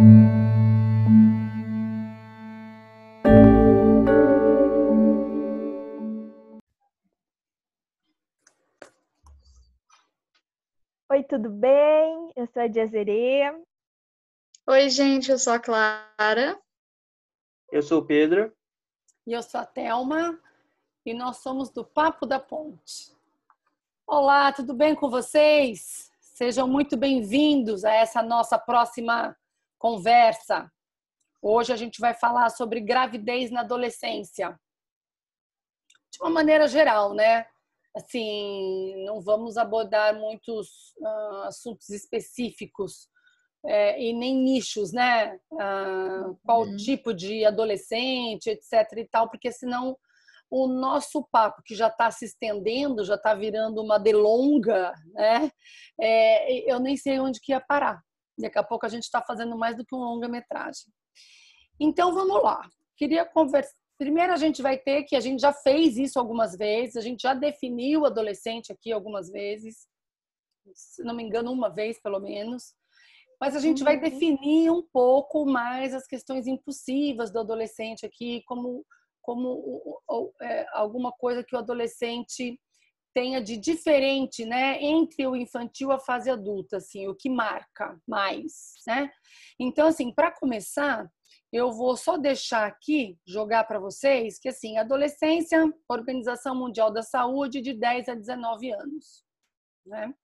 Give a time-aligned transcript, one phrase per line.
[0.00, 0.06] Oi,
[11.24, 12.32] tudo bem?
[12.34, 13.52] Eu sou a Jazerê.
[14.66, 16.58] Oi, gente, eu sou a Clara.
[17.70, 18.50] Eu sou o Pedro.
[19.26, 20.40] E eu sou a Thelma.
[21.04, 23.14] E nós somos do Papo da Ponte.
[24.06, 26.10] Olá, tudo bem com vocês?
[26.20, 29.36] Sejam muito bem-vindos a essa nossa próxima
[29.80, 30.70] conversa.
[31.42, 34.56] Hoje a gente vai falar sobre gravidez na adolescência.
[36.12, 37.46] De uma maneira geral, né?
[37.96, 43.08] assim, não vamos abordar muitos uh, assuntos específicos
[43.66, 45.38] é, e nem nichos, né?
[45.52, 46.76] Uh, qual uhum.
[46.76, 48.72] tipo de adolescente, etc.
[48.96, 49.96] e tal, porque senão
[50.50, 55.50] o nosso papo, que já está se estendendo, já está virando uma delonga, né?
[56.00, 58.02] É, eu nem sei onde que ia parar.
[58.40, 60.86] Daqui a pouco a gente está fazendo mais do que um longa-metragem.
[61.78, 62.68] Então vamos lá.
[62.96, 66.96] Queria conversar Primeiro, a gente vai ter que a gente já fez isso algumas vezes,
[66.96, 69.86] a gente já definiu o adolescente aqui algumas vezes,
[70.72, 72.72] se não me engano, uma vez pelo menos.
[73.38, 73.84] Mas a gente uhum.
[73.84, 78.86] vai definir um pouco mais as questões impulsivas do adolescente aqui, como,
[79.20, 80.00] como
[80.40, 82.58] é, alguma coisa que o adolescente
[83.14, 88.00] tenha de diferente, né, entre o infantil e a fase adulta, assim, o que marca
[88.06, 89.10] mais, né?
[89.58, 91.10] Então, assim, para começar,
[91.52, 97.60] eu vou só deixar aqui, jogar para vocês, que assim, adolescência, Organização Mundial da Saúde,
[97.60, 99.24] de 10 a 19 anos.
[99.84, 100.14] Né?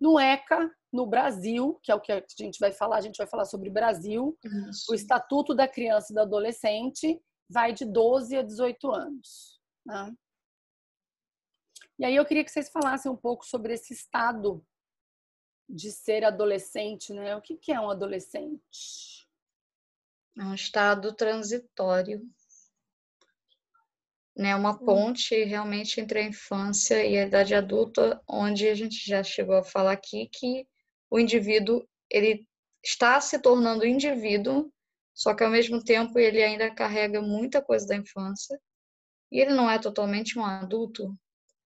[0.00, 3.26] No ECA, no Brasil, que é o que a gente vai falar, a gente vai
[3.26, 4.36] falar sobre Brasil,
[4.70, 4.90] Isso.
[4.90, 9.60] o Estatuto da Criança e do Adolescente vai de 12 a 18 anos.
[9.84, 10.14] Né?
[12.02, 14.60] E aí eu queria que vocês falassem um pouco sobre esse estado
[15.68, 17.36] de ser adolescente, né?
[17.36, 19.28] O que é um adolescente?
[20.36, 22.20] É um estado transitório,
[24.36, 24.56] né?
[24.56, 24.84] Uma hum.
[24.84, 29.62] ponte realmente entre a infância e a idade adulta, onde a gente já chegou a
[29.62, 30.66] falar aqui que
[31.08, 32.48] o indivíduo ele
[32.82, 34.72] está se tornando indivíduo,
[35.14, 38.60] só que ao mesmo tempo ele ainda carrega muita coisa da infância
[39.30, 41.16] e ele não é totalmente um adulto.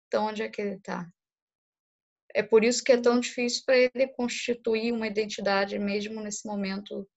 [0.07, 1.09] Então onde é que ele está?
[2.35, 7.09] É por isso que é tão difícil para ele constituir uma identidade mesmo nesse momento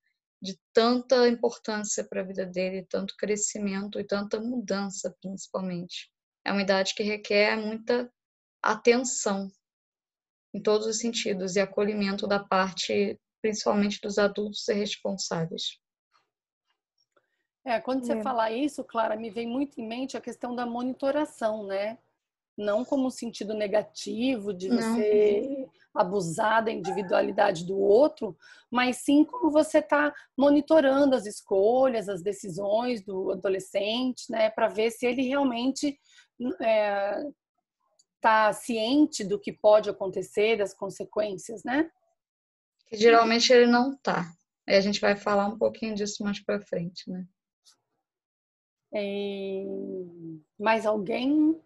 [0.42, 6.12] de tanta importância para a vida dele, tanto crescimento e tanta mudança, principalmente.
[6.46, 8.12] É uma idade que requer muita
[8.62, 9.50] atenção
[10.54, 15.80] em todos os sentidos e acolhimento da parte, principalmente dos adultos e responsáveis.
[17.66, 18.22] É, quando você é.
[18.22, 21.98] fala isso, Clara, me vem muito em mente a questão da monitoração, né?
[22.58, 25.70] Não como um sentido negativo de você não.
[25.94, 28.36] abusar da individualidade do outro,
[28.72, 34.90] mas sim como você está monitorando as escolhas, as decisões do adolescente, né, para ver
[34.92, 36.00] se ele realmente
[38.16, 41.90] está é, ciente do que pode acontecer, das consequências, né?
[42.88, 44.32] Que geralmente ele não está.
[44.68, 47.26] Aí a gente vai falar um pouquinho disso mais para frente, né?
[48.94, 49.64] É...
[50.60, 51.60] Mais alguém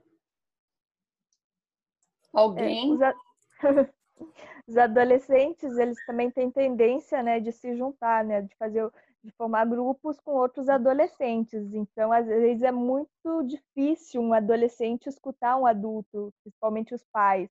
[2.34, 2.98] Alguém?
[3.02, 3.20] É, os,
[4.68, 8.90] os, adolescentes, eles também têm tendência, né, de se juntar, né, de fazer,
[9.24, 11.74] de formar grupos com outros adolescentes.
[11.74, 17.50] Então, às vezes é muito difícil um adolescente escutar um adulto, principalmente os pais.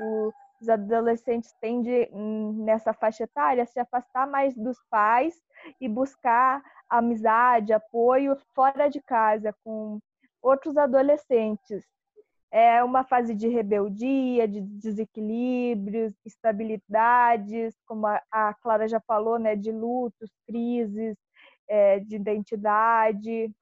[0.00, 5.40] O, os adolescentes tendem, hum, nessa faixa etária, a se afastar mais dos pais
[5.80, 10.00] e buscar amizade, apoio fora de casa, com
[10.42, 11.84] outros adolescentes
[12.50, 19.70] é uma fase de rebeldia, de desequilíbrios, estabilidades, como a, Clara já falou, né, de
[19.70, 21.16] lutos, crises,
[21.68, 23.52] é, de identidade.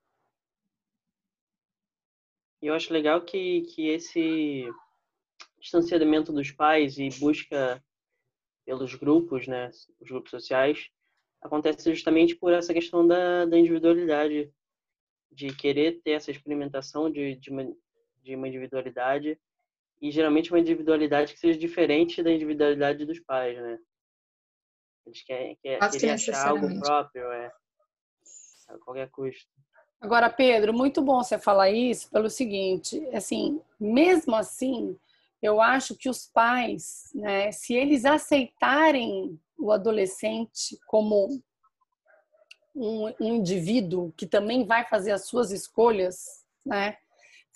[2.63, 4.65] Eu acho legal que, que esse
[5.59, 7.83] distanciamento dos pais e busca
[8.65, 10.89] pelos grupos, né, os grupos sociais,
[11.43, 14.53] acontece justamente por essa questão da, da individualidade,
[15.31, 17.51] de querer ter essa experimentação de, de
[18.27, 19.39] de uma individualidade
[20.03, 23.79] e geralmente uma individualidade que seja diferente da individualidade dos pais, né?
[25.07, 27.53] Eles querem, querem achar algo próprio, é,
[28.69, 29.49] a qualquer custo.
[30.01, 34.99] Agora, Pedro, muito bom você falar isso pelo seguinte, assim, mesmo assim,
[35.41, 41.41] eu acho que os pais, né, se eles aceitarem o adolescente como
[42.75, 46.99] um, um indivíduo que também vai fazer as suas escolhas, né,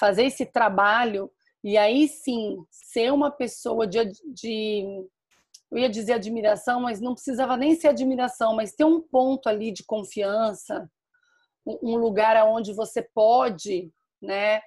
[0.01, 1.31] fazer esse trabalho
[1.63, 4.03] e aí sim ser uma pessoa de,
[4.33, 5.07] de
[5.71, 9.71] eu ia dizer admiração, mas não precisava nem ser admiração, mas ter um ponto ali
[9.71, 10.91] de confiança,
[11.65, 14.63] um lugar onde você pode, né,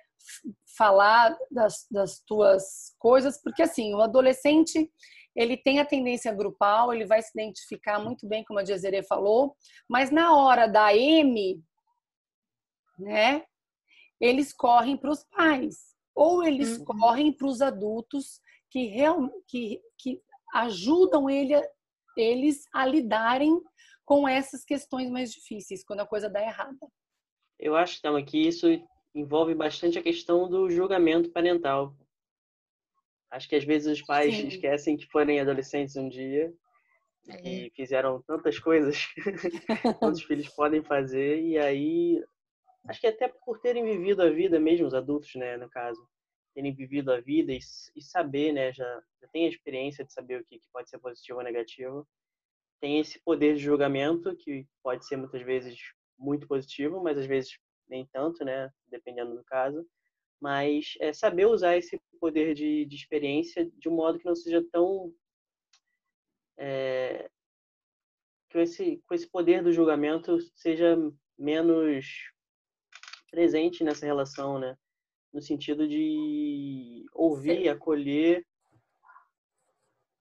[0.77, 4.89] falar das, das tuas coisas, porque assim, o adolescente
[5.35, 9.57] ele tem a tendência grupal, ele vai se identificar muito bem, como a Jezere falou,
[9.89, 11.61] mas na hora da M,
[12.99, 13.43] né,
[14.19, 16.85] eles correm para os pais, ou eles uhum.
[16.85, 20.21] correm para os adultos que, real, que, que
[20.53, 21.53] ajudam ele,
[22.17, 23.59] eles a lidarem
[24.05, 26.87] com essas questões mais difíceis, quando a coisa dá errada.
[27.59, 28.67] Eu acho, que isso
[29.15, 31.95] envolve bastante a questão do julgamento parental.
[33.31, 34.47] Acho que às vezes os pais Sim.
[34.47, 36.53] esquecem que foram adolescentes um dia
[37.29, 37.49] é.
[37.49, 39.07] e fizeram tantas coisas
[39.99, 42.23] quanto os filhos podem fazer e aí
[42.87, 46.07] acho que até por terem vivido a vida mesmo os adultos, né, no caso,
[46.53, 47.59] terem vivido a vida e,
[47.95, 50.99] e saber, né, já, já tem a experiência de saber o que, que pode ser
[50.99, 52.07] positivo ou negativo,
[52.79, 55.77] tem esse poder de julgamento que pode ser muitas vezes
[56.19, 57.57] muito positivo, mas às vezes
[57.87, 59.87] nem tanto, né, dependendo do caso.
[60.39, 64.61] Mas é saber usar esse poder de, de experiência de um modo que não seja
[64.71, 65.13] tão
[66.57, 67.29] é,
[68.49, 70.97] que esse, com esse poder do julgamento seja
[71.37, 72.32] menos
[73.33, 74.75] presente nessa relação, né?
[75.33, 78.45] no sentido de ouvir, acolher.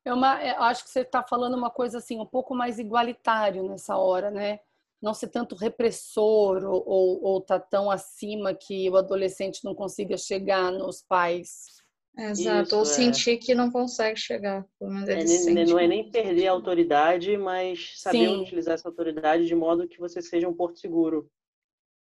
[0.04, 3.68] É uma, eu acho que você está falando uma coisa assim um pouco mais igualitário
[3.68, 4.58] nessa hora, né?
[5.00, 10.16] Não ser tanto repressor ou, ou, ou tá tão acima que o adolescente não consiga
[10.16, 11.82] chegar nos pais.
[12.16, 12.84] Exato, Isso, ou é.
[12.84, 14.66] sentir que não consegue chegar.
[14.80, 18.42] É, não é nem perder a autoridade, mas saber Sim.
[18.42, 21.30] utilizar essa autoridade de modo que você seja um porto seguro.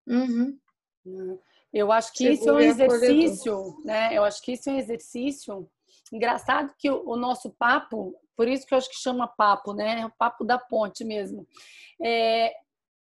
[0.06, 0.58] Uhum.
[1.72, 4.14] Eu acho que isso é um exercício, né?
[4.14, 5.70] Eu acho que isso é um exercício
[6.12, 10.00] engraçado que o, nosso papo, por isso que eu acho que chama papo, né?
[10.00, 11.46] É o papo da ponte mesmo.
[12.02, 12.52] É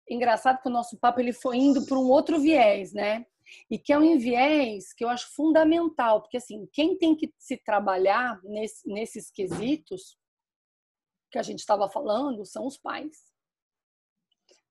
[0.09, 3.25] engraçado que o nosso papo ele foi indo para um outro viés, né?
[3.69, 7.57] E que é um viés que eu acho fundamental, porque assim, quem tem que se
[7.57, 10.17] trabalhar nesse, nesses quesitos
[11.31, 13.31] que a gente estava falando são os pais.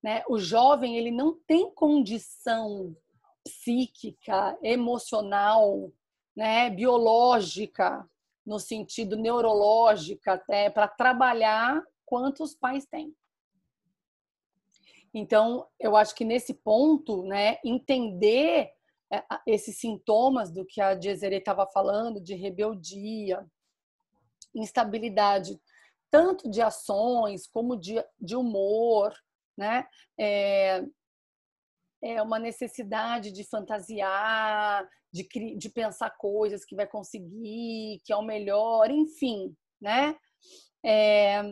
[0.03, 0.23] Né?
[0.29, 2.95] O jovem ele não tem condição
[3.47, 5.93] psíquica, emocional,
[6.35, 8.09] né, biológica,
[8.45, 13.15] no sentido neurológica até, para trabalhar quantos pais têm.
[15.13, 18.71] Então, eu acho que nesse ponto, né, entender
[19.11, 23.47] é, esses sintomas do que a Jezere estava falando, de rebeldia,
[24.55, 25.61] instabilidade,
[26.11, 29.15] tanto de ações como de, de humor,
[29.57, 29.87] né?
[30.19, 30.85] É,
[32.03, 35.27] é uma necessidade de fantasiar, de,
[35.57, 40.17] de pensar coisas que vai conseguir, que é o melhor, enfim, né?
[40.85, 41.43] É,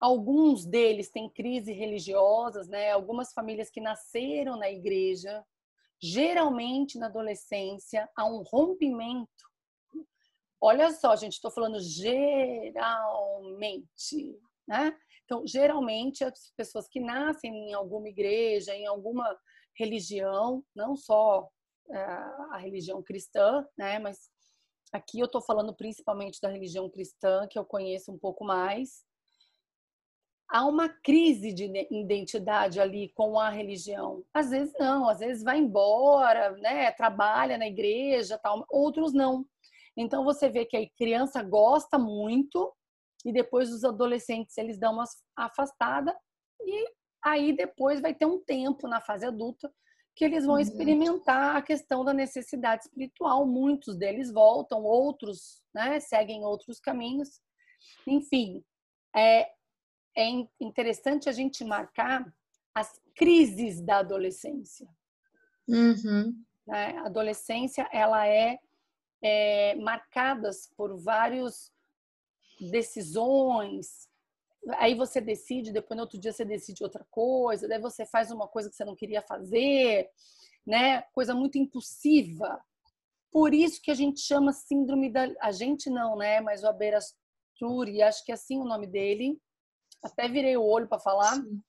[0.00, 2.90] alguns deles têm crises religiosas, né?
[2.92, 5.44] Algumas famílias que nasceram na igreja,
[6.00, 9.30] geralmente na adolescência há um rompimento.
[10.60, 12.76] Olha só, gente, estou falando geralmente,
[14.66, 14.96] né?
[15.26, 19.36] Então, geralmente, as pessoas que nascem em alguma igreja, em alguma
[19.76, 21.48] religião, não só
[21.90, 24.30] eh, a religião cristã, né, mas
[24.92, 29.04] aqui eu estou falando principalmente da religião cristã, que eu conheço um pouco mais.
[30.48, 34.24] Há uma crise de identidade ali com a religião.
[34.32, 39.44] Às vezes não, às vezes vai embora, né, trabalha na igreja, tal, outros não.
[39.96, 42.72] Então você vê que a criança gosta muito,
[43.26, 45.04] e depois os adolescentes eles dão uma
[45.36, 46.16] afastada
[46.60, 46.88] e
[47.22, 49.70] aí depois vai ter um tempo na fase adulta
[50.14, 50.60] que eles vão uhum.
[50.60, 53.46] experimentar a questão da necessidade espiritual.
[53.46, 57.38] Muitos deles voltam, outros né, seguem outros caminhos.
[58.06, 58.64] Enfim,
[59.14, 59.50] é,
[60.16, 60.28] é
[60.58, 62.24] interessante a gente marcar
[62.74, 64.88] as crises da adolescência.
[65.68, 66.34] Uhum.
[66.66, 66.96] Né?
[66.98, 68.58] A adolescência ela é,
[69.22, 71.70] é marcada por vários
[72.64, 74.08] decisões.
[74.78, 78.48] Aí você decide, depois no outro dia você decide outra coisa, daí você faz uma
[78.48, 80.10] coisa que você não queria fazer,
[80.66, 81.02] né?
[81.12, 82.60] Coisa muito impulsiva.
[83.30, 86.40] Por isso que a gente chama síndrome da a gente não, né?
[86.40, 89.38] Mas o Aberasturi, acho que é assim o nome dele.
[90.02, 91.34] Até virei o olho para falar.
[91.34, 91.62] Sim.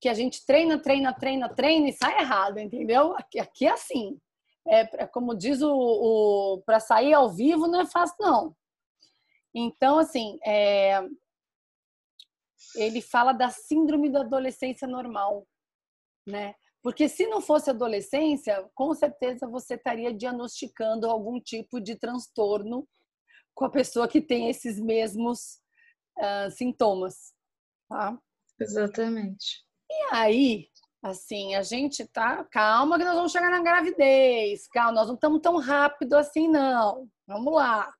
[0.00, 3.14] Que a gente treina, treina, treina, treina e sai errado, entendeu?
[3.16, 4.18] Aqui, aqui é assim.
[4.66, 8.56] É, é como diz o, o para sair ao vivo não é fácil não.
[9.54, 11.00] Então, assim, é...
[12.76, 15.46] ele fala da síndrome da adolescência normal,
[16.26, 16.54] né?
[16.82, 22.88] Porque se não fosse adolescência, com certeza você estaria diagnosticando algum tipo de transtorno
[23.54, 25.60] com a pessoa que tem esses mesmos
[26.18, 27.32] uh, sintomas,
[27.88, 28.18] tá?
[28.60, 29.64] Exatamente.
[29.88, 30.68] E aí,
[31.04, 35.40] assim, a gente tá calma que nós vamos chegar na gravidez, calma, nós não estamos
[35.40, 37.08] tão rápido assim não.
[37.26, 37.94] Vamos lá,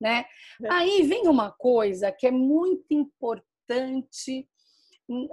[0.00, 0.24] né?
[0.62, 0.72] É.
[0.72, 4.48] Aí vem uma coisa que é muito importante
[5.08, 5.28] hum,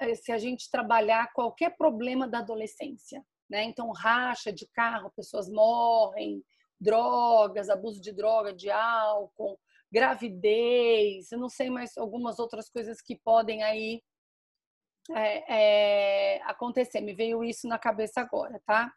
[0.00, 3.64] eh, se a gente trabalhar qualquer problema da adolescência, né?
[3.64, 6.42] Então, racha de carro, pessoas morrem,
[6.80, 9.58] drogas, abuso de droga, de álcool,
[9.90, 14.02] gravidez, eu não sei mais algumas outras coisas que podem aí
[15.10, 17.00] é, é, acontecer.
[17.00, 18.92] Me veio isso na cabeça agora, tá?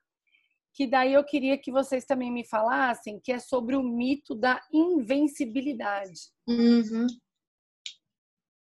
[0.75, 4.62] Que daí eu queria que vocês também me falassem, que é sobre o mito da
[4.72, 6.20] invencibilidade.
[6.48, 7.08] Uhum.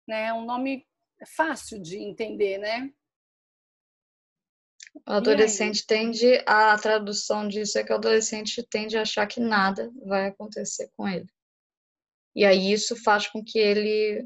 [0.08, 0.32] Né?
[0.32, 0.86] Um nome
[1.36, 2.90] fácil de entender, né?
[5.06, 9.90] O adolescente tende, a tradução disso é que o adolescente tende a achar que nada
[10.06, 11.26] vai acontecer com ele.
[12.34, 14.24] E aí isso faz com que ele,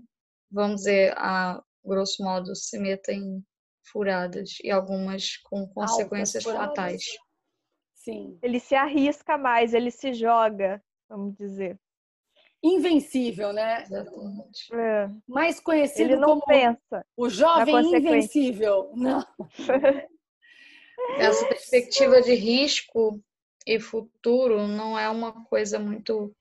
[0.50, 3.42] vamos dizer, a grosso modo, se meta em
[3.90, 7.02] furadas e algumas com consequências fatais.
[8.08, 8.38] Sim.
[8.40, 11.78] Ele se arrisca mais, ele se joga, vamos dizer.
[12.62, 13.82] Invencível, né?
[13.82, 14.74] Exatamente.
[14.74, 15.10] É.
[15.26, 18.90] Mais conhecido ele não como pensa o jovem invencível.
[18.94, 19.22] Não.
[21.18, 23.22] Essa perspectiva de risco
[23.66, 26.34] e futuro não é uma coisa muito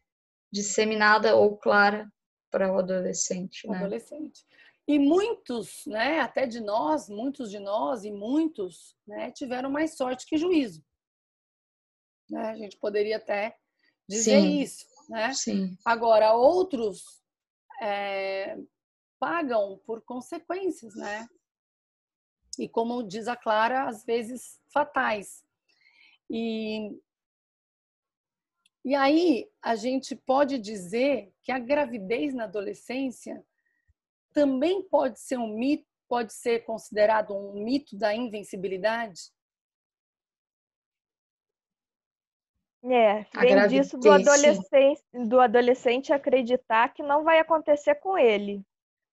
[0.49, 2.09] disseminada ou clara
[2.49, 3.77] para o adolescente, né?
[3.77, 4.45] Adolescente.
[4.87, 10.25] E muitos, né, até de nós, muitos de nós e muitos, né, tiveram mais sorte
[10.25, 10.86] que juízo.
[12.29, 12.49] Né?
[12.49, 13.57] A gente poderia até
[14.07, 14.61] dizer Sim.
[14.61, 15.33] isso, né?
[15.33, 15.77] Sim.
[15.85, 17.03] Agora, outros
[17.81, 18.57] é,
[19.19, 21.27] pagam por consequências, né?
[22.57, 25.43] E como diz a Clara, às vezes fatais.
[26.29, 26.99] E,
[28.83, 33.45] e aí a gente pode dizer que a gravidez na adolescência
[34.33, 39.31] também pode ser um mito, pode ser considerado um mito da invencibilidade?
[42.89, 48.61] É, vem disso do adolescente, do adolescente acreditar que não vai acontecer com ele.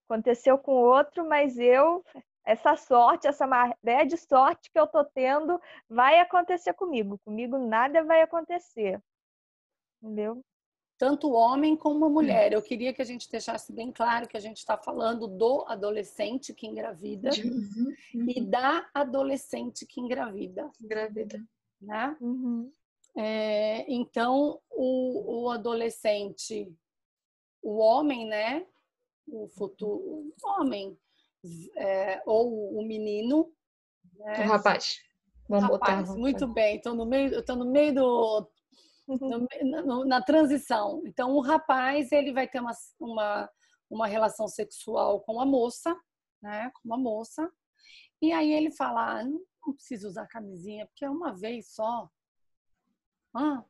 [0.09, 2.05] Aconteceu com outro, mas eu,
[2.45, 7.19] essa sorte, essa maré de sorte que eu tô tendo, vai acontecer comigo.
[7.25, 9.01] Comigo nada vai acontecer.
[10.03, 10.43] Entendeu?
[10.99, 12.53] tanto o homem como a mulher.
[12.53, 16.55] Eu queria que a gente deixasse bem claro que a gente está falando do adolescente
[16.55, 18.27] que engravida uhum, uhum.
[18.29, 20.71] e da adolescente que engravida.
[20.81, 21.43] Engravida.
[21.81, 22.17] Né?
[22.21, 22.73] Uhum.
[23.17, 26.73] É, então, o, o adolescente,
[27.63, 28.67] o homem, né?
[29.27, 30.99] O futuro o homem,
[31.77, 33.53] é, ou o menino.
[34.15, 34.45] Né?
[34.45, 35.01] O rapaz.
[35.49, 36.19] Vamos rapaz, botar.
[36.19, 38.51] Muito bem, estou no meio, estou no meio do
[39.07, 39.47] no,
[39.85, 41.03] no, na transição.
[41.07, 43.51] Então, o rapaz ele vai ter uma, uma,
[43.91, 45.95] uma relação sexual com a moça,
[46.43, 46.71] né?
[46.75, 47.51] Com uma moça.
[48.21, 52.09] E aí ele fala: ah, não, não preciso usar camisinha, porque é uma vez só.
[53.35, 53.65] Ah,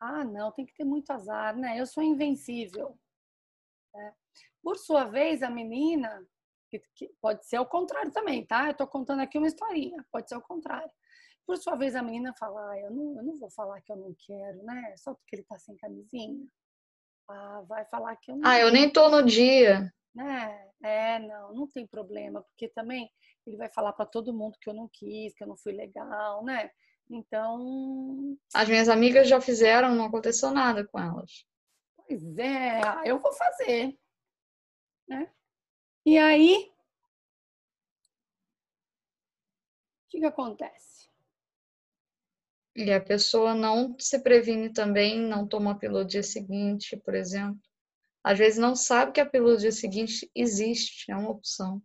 [0.00, 1.80] ah, não, tem que ter muito azar, né?
[1.80, 2.98] Eu sou invencível.
[3.96, 4.12] É.
[4.62, 6.26] Por sua vez, a menina,
[6.70, 8.68] que, que pode ser o contrário também, tá?
[8.68, 10.90] Eu tô contando aqui uma historinha, pode ser o contrário.
[11.46, 13.96] Por sua vez, a menina fala: ah, eu, não, eu não vou falar que eu
[13.96, 14.94] não quero, né?
[14.96, 16.46] Só porque ele tá sem camisinha.
[17.28, 18.48] Ah, vai falar que eu não.
[18.48, 19.92] Ah, eu nem tô no dia.
[20.14, 20.70] Né?
[20.82, 23.10] É, não, não tem problema, porque também
[23.46, 26.44] ele vai falar para todo mundo que eu não quis, que eu não fui legal,
[26.44, 26.70] né?
[27.08, 28.36] Então.
[28.52, 31.44] As minhas amigas já fizeram, não aconteceu nada com elas.
[31.96, 33.98] Pois é, eu vou fazer.
[35.08, 35.30] Né?
[36.04, 36.72] E aí.
[40.04, 41.08] O que, que acontece?
[42.76, 47.60] E a pessoa não se previne também, não toma a pílula dia seguinte, por exemplo.
[48.22, 51.82] Às vezes não sabe que a pílula dia seguinte existe, é uma opção.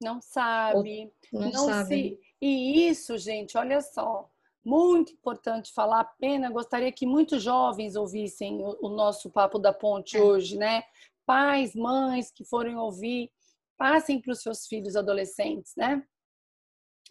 [0.00, 1.12] Não sabe.
[1.32, 2.18] Ou não, não sabe.
[2.20, 2.31] Se...
[2.42, 4.28] E isso, gente, olha só,
[4.64, 6.50] muito importante falar a pena.
[6.50, 10.20] Gostaria que muitos jovens ouvissem o, o nosso Papo da Ponte é.
[10.20, 10.82] hoje, né?
[11.24, 13.30] Pais, mães que forem ouvir,
[13.78, 16.04] passem para os seus filhos adolescentes, né?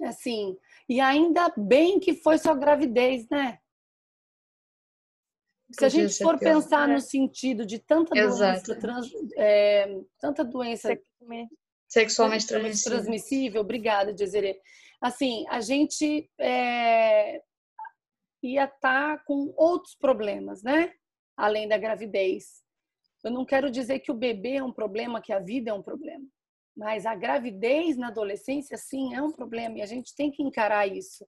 [0.04, 0.58] Assim,
[0.90, 3.58] e ainda bem que foi sua gravidez, né?
[5.72, 10.90] Se a gente for pensar no sentido de tanta doença, trans, é, tanta doença
[11.88, 12.98] sexualmente transmissível.
[12.98, 14.60] transmissível, obrigada, Desiree.
[15.02, 17.42] Assim, a gente é,
[18.44, 20.94] ia estar tá com outros problemas, né?
[21.36, 22.62] Além da gravidez.
[23.24, 25.82] Eu não quero dizer que o bebê é um problema, que a vida é um
[25.82, 26.26] problema.
[26.76, 30.88] Mas a gravidez na adolescência, sim, é um problema e a gente tem que encarar
[30.88, 31.28] isso,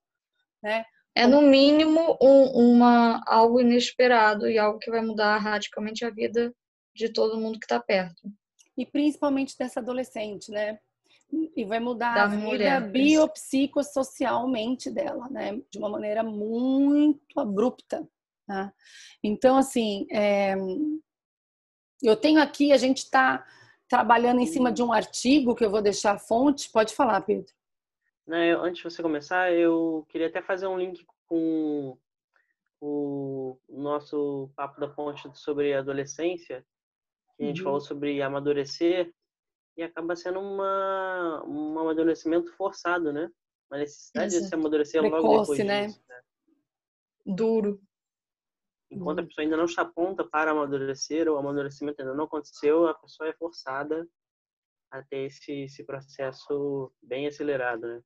[0.61, 0.85] né?
[1.15, 6.51] É no mínimo um, uma algo inesperado e algo que vai mudar radicalmente a vida
[6.95, 8.31] de todo mundo que está perto.
[8.75, 10.79] E principalmente dessa adolescente, né?
[11.55, 15.59] E vai mudar Da a vida mulher, biopsicossocialmente dela, né?
[15.71, 18.07] De uma maneira muito abrupta.
[18.45, 18.71] Tá?
[19.23, 20.53] Então, assim, é,
[22.01, 23.45] eu tenho aqui, a gente está
[23.87, 26.69] trabalhando em cima de um artigo que eu vou deixar a fonte.
[26.71, 27.51] Pode falar, Pedro.
[28.27, 31.97] Né, eu- antes de você começar, eu queria até fazer um link com
[32.81, 36.65] o nosso papo da ponte sobre adolescência,
[37.37, 37.63] que a gente Uhum.
[37.65, 39.13] falou sobre amadurecer,
[39.75, 43.29] e acaba sendo uma, um amadurecimento forçado, né?
[43.71, 44.55] Uma necessidade de se Exato.
[44.55, 45.87] amadurecer logo Precoce, depois né?
[45.87, 46.03] disso.
[46.09, 46.21] né?
[47.25, 47.81] Duro.
[48.91, 49.23] Enquanto Uhum.
[49.23, 52.93] a pessoa ainda não está pronta para amadurecer, ou o amadurecimento ainda não aconteceu, a
[52.93, 54.07] pessoa é forçada
[54.91, 58.01] a ter esse, esse processo bem acelerado, né?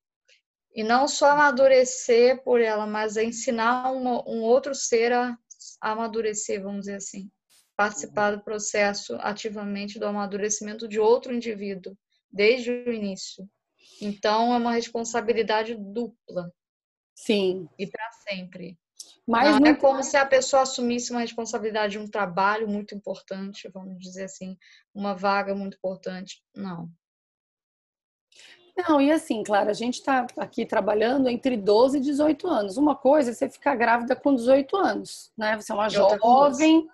[0.74, 5.38] E não só amadurecer por ela, mas ensinar uma- um outro ser a
[5.82, 7.30] amadurecer, vamos dizer assim.
[7.78, 11.96] Participar do processo ativamente do amadurecimento de outro indivíduo,
[12.32, 13.48] desde o início.
[14.02, 16.52] Então, é uma responsabilidade dupla
[17.16, 17.70] Sim.
[17.78, 18.78] e para sempre.
[19.28, 23.70] Mas não é como se a pessoa assumisse uma responsabilidade de um trabalho muito importante,
[23.74, 24.58] vamos dizer assim,
[24.94, 26.42] uma vaga muito importante.
[26.56, 26.90] Não.
[28.78, 32.78] Não, e assim, claro, a gente está aqui trabalhando entre 12 e 18 anos.
[32.78, 35.56] Uma coisa é você ficar grávida com 18 anos, né?
[35.60, 36.88] Você é uma E com jovem,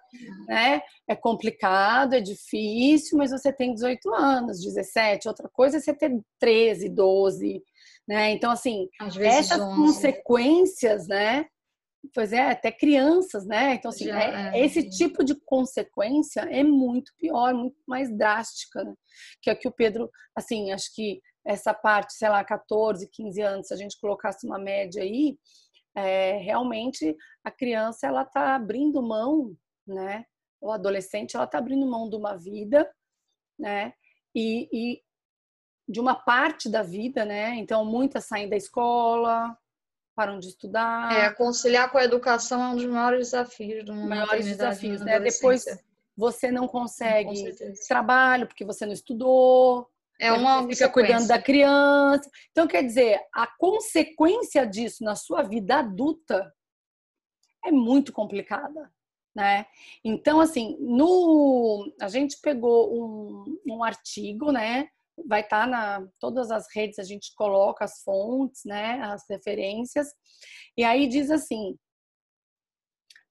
[0.48, 0.82] né?
[1.08, 5.28] É complicado, é difícil, mas você tem 18 anos, 17.
[5.28, 7.62] Outra coisa é você ter 13, 12,
[8.08, 8.32] né?
[8.32, 8.88] Então, assim,
[9.20, 9.76] essas 11.
[9.76, 11.46] consequências, né?
[12.14, 13.76] Pois é, até crianças, né?
[13.76, 14.66] Então, assim, Já é- é.
[14.66, 18.94] esse tipo de consequência é muito pior, muito mais drástica, né?
[19.42, 23.68] Que é que o Pedro, assim, acho que essa parte, sei lá, 14, 15 anos,
[23.68, 25.38] se a gente colocasse uma média aí,
[25.96, 30.26] é, realmente a criança, ela tá abrindo mão, né?
[30.62, 32.90] O adolescente, ela tá abrindo mão de uma vida,
[33.60, 33.94] né?
[34.34, 35.02] E, e
[35.88, 37.56] de uma parte da vida, né?
[37.56, 39.56] Então, muitas saem da escola,
[40.16, 41.12] param de estudar.
[41.12, 45.02] É, conciliar com a educação é um dos maiores desafios de uma maiores maternidade desafios,
[45.02, 45.20] né?
[45.20, 45.66] Depois
[46.16, 47.56] você não consegue
[47.88, 49.90] trabalho porque você não estudou,
[50.24, 52.30] É uma fica cuidando da criança.
[52.52, 56.50] Então, quer dizer, a consequência disso na sua vida adulta
[57.66, 58.90] é muito complicada,
[59.36, 59.66] né?
[60.04, 64.88] Então, assim, no a gente pegou um, um artigo, né?
[65.28, 69.02] Vai estar na todas as redes, a gente coloca as fontes, né?
[69.02, 70.08] As referências.
[70.78, 71.78] E aí diz assim: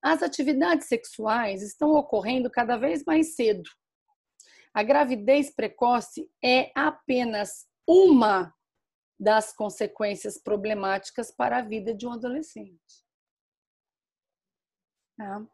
[0.03, 3.69] as atividades sexuais estão ocorrendo cada vez mais cedo.
[4.75, 8.55] A gravidez precoce é apenas uma
[9.19, 13.05] das consequências problemáticas para a vida de um adolescente.
[15.17, 15.47] Tá?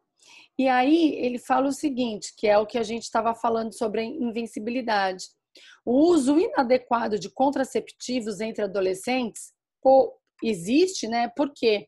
[0.57, 4.01] E aí ele fala o seguinte, que é o que a gente estava falando sobre
[4.01, 5.25] a invencibilidade.
[5.85, 9.53] O uso inadequado de contraceptivos entre adolescentes
[10.43, 11.29] existe, né?
[11.29, 11.87] Por quê?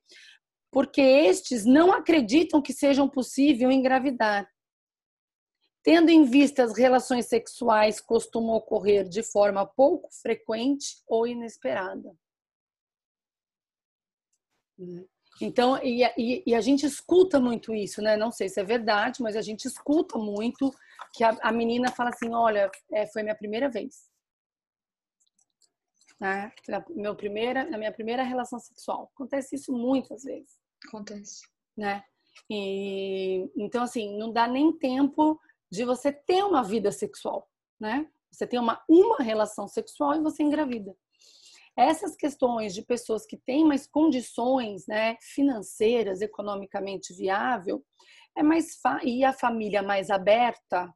[0.72, 4.48] Porque estes não acreditam que sejam possível engravidar.
[5.84, 12.16] Tendo em vista as relações sexuais costumam ocorrer de forma pouco frequente ou inesperada.
[15.40, 18.16] Então, e, e, e, a gente escuta muito isso, né?
[18.16, 20.72] Não sei se é verdade, mas a gente escuta muito
[21.14, 24.10] que a, a menina fala assim: olha, é, foi minha primeira vez.
[26.20, 26.52] Né?
[26.68, 29.12] Na, meu primeira, na minha primeira relação sexual.
[29.16, 30.60] Acontece isso muitas vezes.
[30.88, 31.42] Acontece.
[31.76, 32.04] Né?
[32.50, 35.40] E, então, assim, não dá nem tempo
[35.72, 37.48] de você ter uma vida sexual,
[37.80, 38.08] né?
[38.32, 40.96] Você tem uma, uma relação sexual e você engravida.
[41.78, 47.84] Essas questões de pessoas que têm mais condições né, financeiras, economicamente viável,
[48.38, 50.94] é mais e a família mais aberta,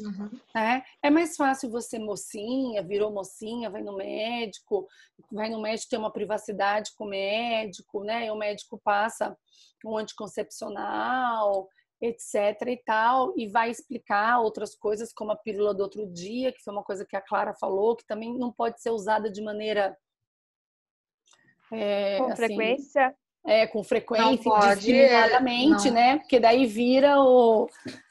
[0.00, 0.30] uhum.
[0.54, 0.82] né?
[1.02, 4.86] é mais fácil você mocinha, virou mocinha, vai no médico,
[5.30, 8.26] vai no médico ter uma privacidade com o médico, né?
[8.26, 9.36] E o médico passa
[9.84, 11.68] um anticoncepcional,
[12.00, 12.34] etc
[12.68, 16.72] e tal, e vai explicar outras coisas como a pílula do outro dia, que foi
[16.72, 19.96] uma coisa que a Clara falou, que também não pode ser usada de maneira
[21.72, 23.14] é, com assim, frequência.
[23.46, 26.18] É, com frequência, pode, discriminadamente, é, né?
[26.18, 27.68] Porque daí vira o.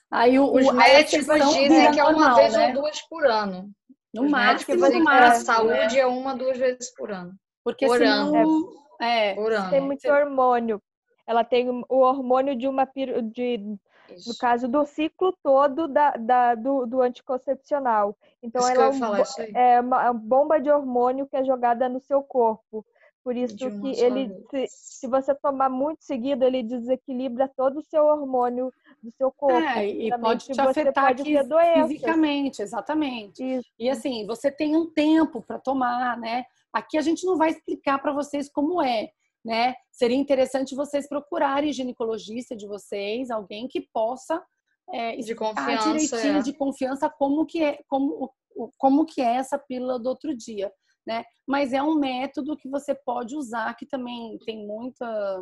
[0.09, 2.67] Aí o, Os o, médicos dizem que é uma normal, vez né?
[2.67, 3.69] ou duas por ano.
[4.13, 5.99] No Os máximo, médicos dizem para a saúde né?
[5.99, 7.33] é uma, duas vezes por ano.
[7.63, 8.87] Porque por senão, ano.
[8.99, 9.69] É, Por ano.
[9.69, 10.81] Tem muito hormônio.
[11.27, 12.89] Ela tem o hormônio de uma
[13.21, 13.77] de
[14.09, 14.29] Isso.
[14.29, 18.17] no caso do ciclo todo da, da do, do, anticoncepcional.
[18.41, 19.51] Então isso ela ia falar, aí.
[19.53, 22.85] é uma bomba de hormônio que é jogada no seu corpo.
[23.23, 23.65] por isso que
[24.01, 28.71] ele, se, se, você tomar muito seguido, ele desequilibra todo o seu hormônio
[29.03, 29.57] do seu corpo.
[29.57, 33.43] É, e pode te afetar pode fisicamente, exatamente.
[33.43, 33.69] Isso.
[33.77, 36.45] E assim, você tem um tempo para tomar, né?
[36.71, 39.09] Aqui a gente não vai explicar para vocês como é,
[39.47, 39.73] né?
[39.89, 44.45] Seria interessante vocês procurarem ginecologista de vocês, alguém que possa
[44.91, 46.41] é, de confiança, direitinho é.
[46.41, 48.29] de confiança como que é, como,
[48.77, 50.69] como que é essa pílula do outro dia,
[51.05, 51.23] né?
[51.47, 55.41] Mas é um método que você pode usar que também tem muita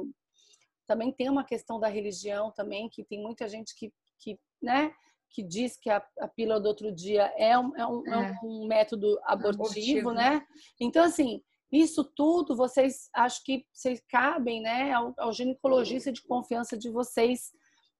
[0.87, 4.93] também tem uma questão da religião também que tem muita gente que, que né
[5.31, 8.29] que diz que a, a pílula do outro dia é um, é um, é.
[8.29, 10.45] É um método abortivo, abortivo, né?
[10.79, 16.77] Então assim isso tudo vocês acho que vocês cabem né ao, ao ginecologista de confiança
[16.77, 17.51] de vocês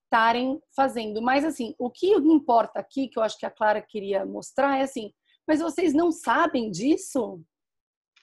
[0.05, 1.21] estarem fazendo.
[1.21, 4.83] Mas assim, o que importa aqui, que eu acho que a Clara queria mostrar, é
[4.83, 5.11] assim,
[5.47, 7.41] mas vocês não sabem disso?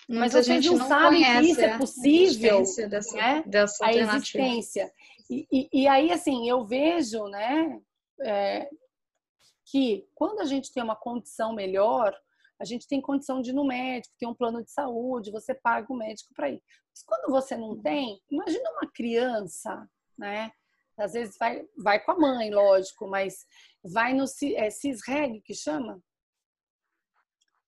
[0.09, 3.45] Mas Muita vocês não, não sabem que isso é possível, a dessa, né?
[3.47, 4.93] dessa a existência.
[5.31, 7.81] E, e, e, aí, assim, eu vejo, né,
[8.21, 8.69] é,
[9.67, 12.15] que quando a gente tem uma condição melhor,
[12.63, 15.93] a gente tem condição de ir no médico, tem um plano de saúde, você paga
[15.93, 16.63] o médico para ir.
[16.91, 20.53] Mas quando você não tem, imagina uma criança, né,
[20.97, 23.45] às vezes vai, vai com a mãe, lógico, mas
[23.83, 26.01] vai no é, CISREG, que chama?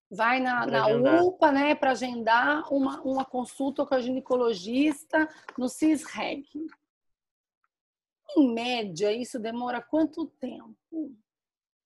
[0.08, 0.86] Vai na, na
[1.24, 5.28] UPA, né, para agendar uma, uma consulta com a ginecologista
[5.58, 6.46] no CISREG.
[8.36, 11.12] Em média, isso demora quanto tempo?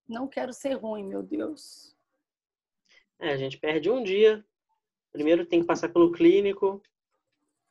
[0.06, 1.96] Não quero ser ruim, meu Deus.
[3.20, 4.44] É, a gente perde um dia.
[5.12, 6.82] Primeiro tem que passar pelo clínico,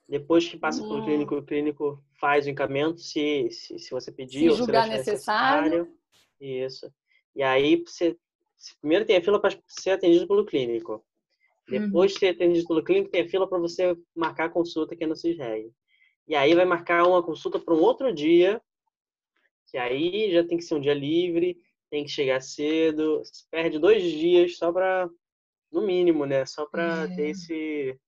[0.08, 4.40] depois que passa pelo clínico, o clínico faz o encaminhamento, se, se, se você pedir
[4.40, 5.70] se ou julgar se necessário.
[5.70, 5.98] necessário.
[6.40, 6.94] Isso.
[7.36, 8.18] E aí, você,
[8.80, 11.04] primeiro tem a fila para ser atendido pelo clínico.
[11.68, 15.04] Depois de ser atendido pelo clínico, tem a fila para você marcar a consulta que
[15.04, 15.74] é no CISREG.
[16.26, 18.62] E aí vai marcar uma consulta para um outro dia,
[19.70, 21.58] que aí já tem que ser um dia livre,
[21.90, 25.10] tem que chegar cedo, perde dois dias só para,
[25.72, 26.46] no mínimo, né?
[26.46, 27.16] Só para é.
[27.16, 28.00] ter esse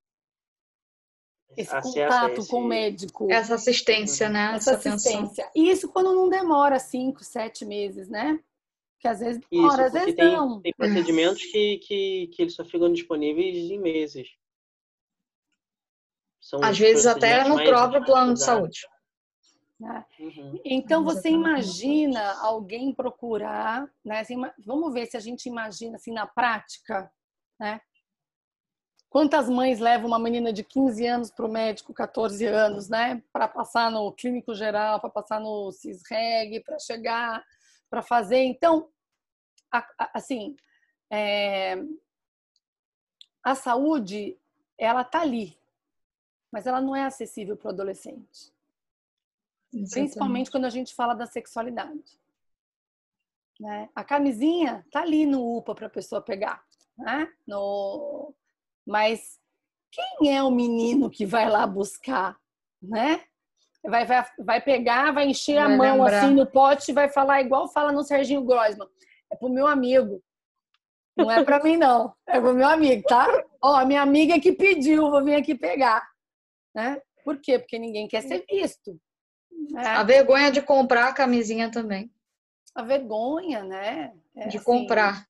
[1.57, 2.49] esse contato esse...
[2.49, 3.31] com o médico.
[3.31, 4.53] Essa assistência, né?
[4.55, 5.49] Essa, Essa assistência.
[5.55, 8.39] E isso quando não demora cinco, sete meses, né?
[8.99, 10.61] Que às vezes demora, às vezes tem, não.
[10.61, 14.27] Tem procedimentos que, que, que eles só ficam disponíveis em meses.
[16.39, 18.79] São às vezes até no próprio plano de saúde.
[19.79, 20.05] Né?
[20.19, 20.59] Uhum.
[20.65, 24.19] Então você imagina alguém procurar, né?
[24.19, 27.09] Assim, vamos ver se a gente imagina assim na prática,
[27.59, 27.81] né?
[29.09, 33.23] Quantas mães levam uma menina de 15 anos para o médico, 14 anos, né?
[33.33, 37.43] Para passar no clínico geral, para passar no CISREG, para chegar,
[37.89, 38.43] para fazer.
[38.43, 38.87] Então,
[40.13, 40.55] assim,
[41.11, 41.75] é...
[43.43, 44.37] a saúde,
[44.77, 45.57] ela tá ali,
[46.51, 48.53] mas ela não é acessível para o adolescente.
[49.73, 49.91] Exatamente.
[49.91, 52.19] Principalmente quando a gente fala da sexualidade.
[53.59, 53.89] Né?
[53.93, 56.63] A camisinha tá ali no UPA para a pessoa pegar,
[56.99, 57.27] né?
[57.47, 58.33] No
[58.85, 59.39] mas
[59.91, 62.37] quem é o menino que vai lá buscar,
[62.81, 63.23] né?
[63.83, 66.23] Vai, vai, vai pegar, vai encher vai a mão lembrar.
[66.23, 68.87] assim no pote e vai falar igual fala no Serginho Grossman.
[69.31, 70.21] É pro meu amigo.
[71.15, 72.13] Não é para mim, não.
[72.27, 73.27] É pro meu amigo, tá?
[73.61, 76.07] Ó, a minha amiga que pediu, vou vir aqui pegar.
[76.73, 77.01] Né?
[77.23, 77.59] Por quê?
[77.59, 78.99] Porque ninguém quer ser visto.
[79.71, 79.85] Né?
[79.85, 82.11] A vergonha de comprar a camisinha também.
[82.73, 84.13] A vergonha, né?
[84.35, 85.28] É, de assim, comprar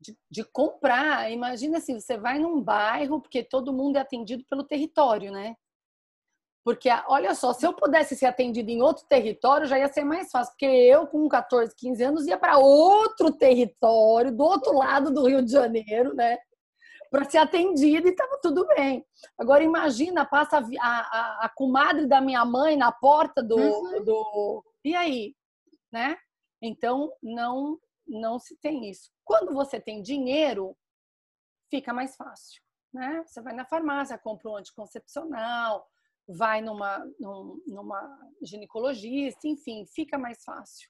[0.00, 1.30] de, de, comprar.
[1.30, 5.54] Imagina assim, você vai num bairro, porque todo mundo é atendido pelo território, né?
[6.66, 10.32] Porque, olha só, se eu pudesse ser atendido em outro território, já ia ser mais
[10.32, 10.52] fácil.
[10.52, 15.44] Porque eu, com 14, 15 anos, ia para outro território, do outro lado do Rio
[15.44, 16.36] de Janeiro, né?
[17.08, 19.06] Para ser atendido e estava tudo bem.
[19.38, 24.04] Agora, imagina, passa a, a, a, comadre da minha mãe na porta do, uhum.
[24.04, 24.64] do.
[24.84, 25.36] E aí?
[25.92, 26.16] Né?
[26.60, 29.10] Então, não, não se tem isso.
[29.24, 30.76] Quando você tem dinheiro,
[31.70, 32.62] fica mais fácil.
[32.92, 33.22] Né?
[33.26, 35.86] Você vai na farmácia, compra um anticoncepcional,
[36.28, 37.04] vai numa,
[37.66, 40.88] numa ginecologista, enfim, fica mais fácil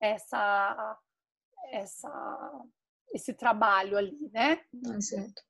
[0.00, 0.98] essa,
[1.70, 2.64] essa,
[3.12, 4.60] esse trabalho ali, né?
[4.94, 5.42] É certo.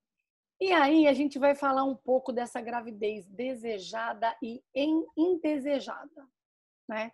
[0.60, 4.62] E aí a gente vai falar um pouco dessa gravidez desejada e
[5.16, 6.28] indesejada,
[6.88, 7.12] né?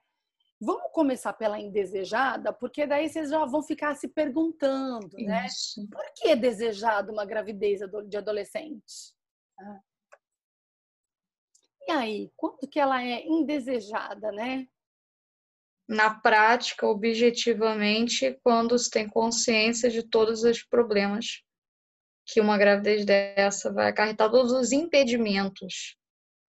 [0.61, 5.47] Vamos começar pela indesejada, porque daí vocês já vão ficar se perguntando, né?
[5.47, 5.89] Isso.
[5.89, 9.15] Por que é desejado uma gravidez de adolescente?
[11.89, 14.69] E aí, quando que ela é indesejada, né?
[15.89, 21.43] Na prática, objetivamente, quando se tem consciência de todos os problemas
[22.27, 25.97] que uma gravidez dessa vai acarretar, todos os impedimentos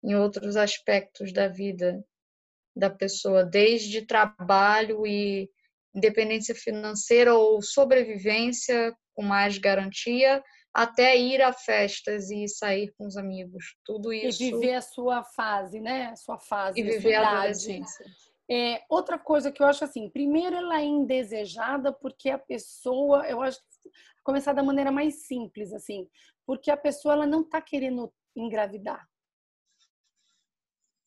[0.02, 2.04] em outros aspectos da vida
[2.74, 5.50] da pessoa, desde trabalho e
[5.94, 13.16] independência financeira ou sobrevivência com mais garantia, até ir a festas e sair com os
[13.16, 13.76] amigos.
[13.84, 14.42] Tudo isso.
[14.42, 16.06] E viver a sua fase, né?
[16.06, 16.80] A sua fase.
[16.80, 18.06] E viver a adolescência.
[18.50, 23.40] É, outra coisa que eu acho assim, primeiro ela é indesejada porque a pessoa, eu
[23.40, 23.60] acho
[24.22, 26.08] começar da maneira mais simples assim,
[26.46, 29.06] porque a pessoa ela não está querendo engravidar,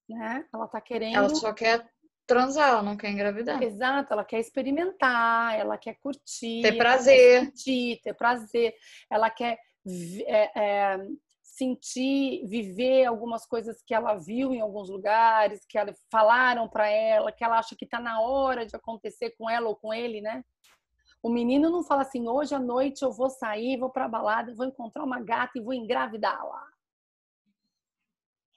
[0.09, 0.45] né?
[0.53, 1.15] Ela está querendo.
[1.15, 1.87] Ela só quer
[2.25, 3.61] transar, ela não quer engravidar.
[3.61, 8.73] Exato, ela quer experimentar, ela quer curtir, ter prazer, curtir, ter prazer,
[9.09, 9.59] ela quer
[10.25, 11.07] é, é,
[11.41, 17.31] sentir, viver algumas coisas que ela viu em alguns lugares, que ela, falaram para ela,
[17.31, 20.43] que ela acha que está na hora de acontecer com ela ou com ele, né?
[21.21, 24.65] O menino não fala assim, hoje à noite eu vou sair, vou para balada, vou
[24.65, 26.63] encontrar uma gata e vou engravidá-la.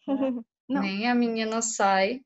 [0.68, 0.82] Não.
[0.82, 2.20] Nem a menina sai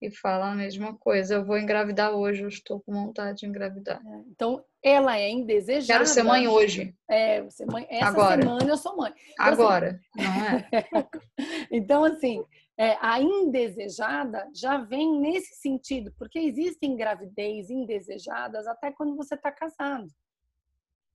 [0.00, 1.34] e fala a mesma coisa.
[1.34, 4.00] Eu vou engravidar hoje, eu estou com vontade de engravidar.
[4.04, 6.00] É, então, ela é indesejada.
[6.00, 6.94] Quero ser mãe hoje.
[7.08, 7.86] É, ser mãe.
[7.90, 8.42] Essa Agora.
[8.42, 9.12] semana eu sou mãe.
[9.32, 10.68] Então, assim, Agora, assim, não é?
[11.70, 12.44] então, assim,
[12.76, 19.50] é, a indesejada já vem nesse sentido, porque existem gravidez indesejadas até quando você está
[19.50, 20.06] casado.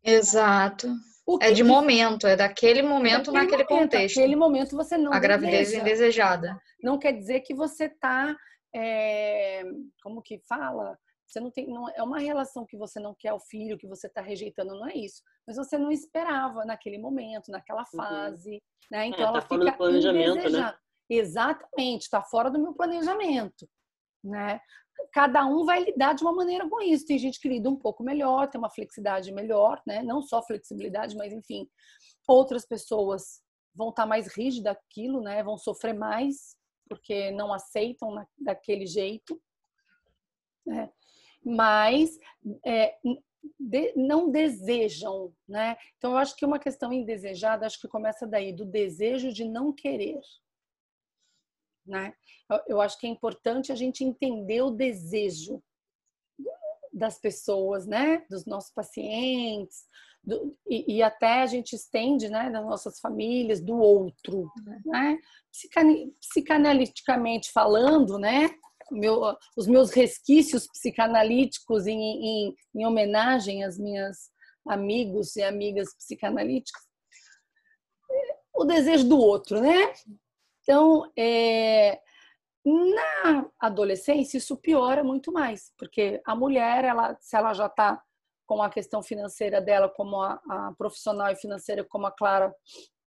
[0.04, 0.94] Exato.
[1.42, 4.16] É de momento, é daquele momento daquele naquele momento, contexto.
[4.18, 5.82] Naquele momento você não A gravidez deseja.
[5.82, 6.62] indesejada.
[6.82, 8.36] Não quer dizer que você está
[8.76, 9.64] é,
[10.02, 10.98] como que fala?
[11.28, 14.08] Você não tem, não, é uma relação que você não quer o filho, que você
[14.08, 15.22] está rejeitando, não é isso.
[15.48, 17.98] Mas você não esperava naquele momento, naquela uhum.
[17.98, 18.60] fase, uhum.
[18.92, 19.06] né?
[19.08, 20.76] Então é, ela tá fica do planejamento, né?
[21.10, 23.68] Exatamente, está fora do meu planejamento,
[24.24, 24.60] né?
[25.12, 27.06] Cada um vai lidar de uma maneira com isso.
[27.06, 30.02] Tem gente que lida um pouco melhor, tem uma flexibilidade melhor, né?
[30.02, 31.68] Não só flexibilidade, mas enfim,
[32.28, 33.42] outras pessoas
[33.76, 35.44] vão estar tá mais rígidas aquilo, né?
[35.44, 36.56] Vão sofrer mais,
[36.88, 39.42] porque não aceitam na, daquele jeito,
[40.66, 40.90] né?
[41.44, 42.18] mas
[42.66, 42.96] é,
[43.60, 45.76] de, não desejam, né?
[45.98, 49.74] Então eu acho que uma questão indesejada, acho que começa daí do desejo de não
[49.74, 50.20] querer,
[51.86, 52.14] né?
[52.68, 55.62] Eu, acho que é importante a gente entender o desejo
[56.92, 58.24] das pessoas, né?
[58.30, 59.84] Dos nossos pacientes,
[60.24, 64.50] do, e, e, até a gente estende, né, das nossas famílias, do outro,
[64.86, 65.18] né?
[66.22, 68.50] psicanaliticamente falando, né,
[68.90, 74.32] meu, os meus resquícios psicanalíticos em, em, em homenagem às minhas
[74.66, 76.82] amigos e amigas psicanalíticas,
[78.54, 79.94] o desejo do outro, né?
[80.64, 82.00] Então, é,
[82.66, 88.02] na adolescência isso piora muito mais, porque a mulher, ela, se ela já está
[88.46, 92.54] com a questão financeira dela, como a, a profissional e financeira, como a Clara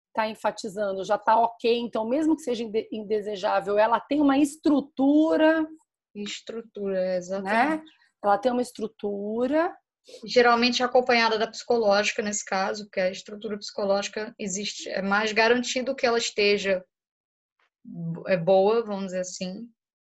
[0.08, 1.78] está enfatizando, já está ok.
[1.78, 5.66] Então, mesmo que seja indesejável, ela tem uma estrutura.
[6.14, 7.84] Estrutura, exatamente.
[7.84, 7.90] Né?
[8.22, 9.74] Ela tem uma estrutura.
[10.24, 16.06] Geralmente acompanhada da psicológica, nesse caso, porque a estrutura psicológica existe, é mais garantido que
[16.06, 16.84] ela esteja
[18.26, 19.68] é boa, vamos dizer assim,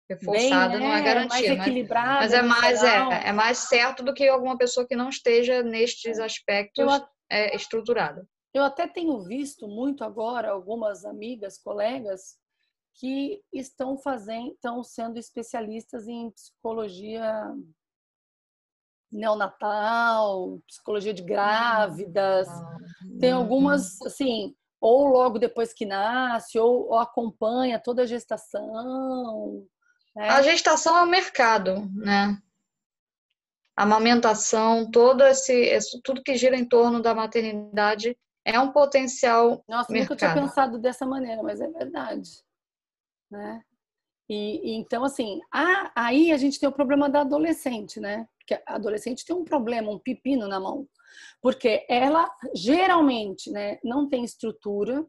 [0.09, 3.59] reforçada Bem, não é, é garantia, mais equilibrada, mas, mas é mais é, é mais
[3.59, 6.25] certo do que alguma pessoa que não esteja nestes é.
[6.25, 8.27] aspectos eu, é, estruturada.
[8.53, 12.37] Eu até tenho visto muito agora algumas amigas, colegas
[12.95, 17.55] que estão fazendo, estão sendo especialistas em psicologia
[19.11, 22.49] neonatal, psicologia de grávidas.
[23.19, 29.67] Tem algumas, assim, ou logo depois que nasce, ou, ou acompanha toda a gestação.
[30.17, 30.29] Né?
[30.29, 32.37] A gestação é o mercado, né?
[33.77, 39.93] A amamentação, todo esse, tudo que gira em torno da maternidade é um potencial Nossa,
[39.93, 40.11] mercado.
[40.11, 42.31] nunca tinha pensado dessa maneira, mas é verdade.
[43.31, 43.63] Né?
[44.29, 48.29] E, e então, assim, a, aí a gente tem o problema da adolescente, né?
[48.39, 50.87] Porque a adolescente tem um problema, um pepino na mão.
[51.41, 55.07] Porque ela, geralmente, né, não tem estrutura.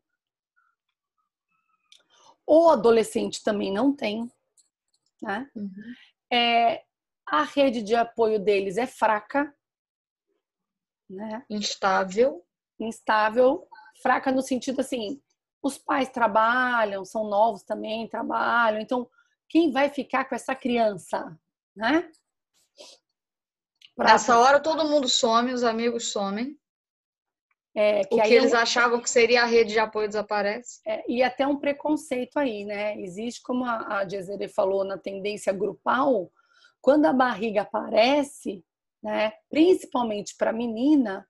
[2.46, 4.30] O adolescente também não tem.
[5.22, 5.50] Né?
[5.56, 5.94] Uhum.
[6.32, 6.84] É,
[7.28, 9.54] a rede de apoio deles é fraca.
[11.10, 11.46] Né?
[11.50, 12.44] Instável
[12.84, 13.68] instável,
[14.02, 15.22] fraca no sentido assim,
[15.62, 19.10] os pais trabalham, são novos também, trabalham, então
[19.48, 21.38] quem vai ficar com essa criança,
[21.76, 22.10] né?
[23.96, 24.14] Pra...
[24.14, 26.58] Nessa hora todo mundo some, os amigos somem.
[27.74, 30.82] É, que o que eles achavam que seria a rede de apoio desaparece.
[30.86, 33.00] É, e até um preconceito aí, né?
[33.00, 36.30] Existe, como a, a Jezere falou, na tendência grupal,
[36.82, 38.66] quando a barriga aparece,
[39.02, 41.28] né, principalmente para menina,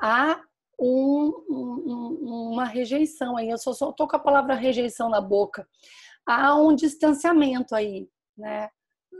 [0.00, 0.40] há
[0.78, 3.50] um, um, uma rejeição aí.
[3.50, 5.68] Eu só, só tô com a palavra rejeição na boca.
[6.24, 8.70] Há um distanciamento aí, né?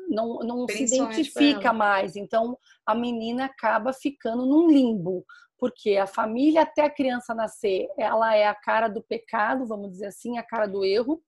[0.08, 2.16] Não, não se identifica mais.
[2.16, 5.24] Então, a menina acaba ficando num limbo,
[5.58, 10.06] porque a família, até a criança nascer, ela é a cara do pecado, vamos dizer
[10.06, 11.22] assim, a cara do erro.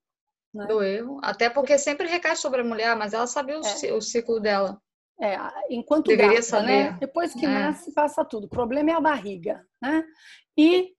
[0.53, 0.65] Né?
[0.65, 1.19] Do erro.
[1.23, 3.93] Até porque sempre recai sobre a mulher, mas ela sabe o, é.
[3.93, 4.79] o ciclo dela.
[5.21, 5.37] É,
[5.69, 6.91] enquanto Deveria grávida, saber.
[6.91, 6.97] né?
[6.99, 7.49] Depois que é.
[7.49, 8.45] nasce, passa tudo.
[8.45, 10.03] O problema é a barriga, né?
[10.57, 10.93] E,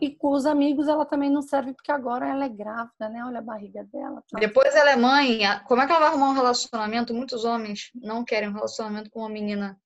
[0.00, 3.24] e com os amigos ela também não serve, porque agora ela é grávida, né?
[3.24, 4.22] Olha a barriga dela.
[4.30, 4.38] Tá?
[4.38, 7.14] Depois ela é mãe, como é que ela vai arrumar um relacionamento?
[7.14, 9.78] Muitos homens não querem um relacionamento com uma menina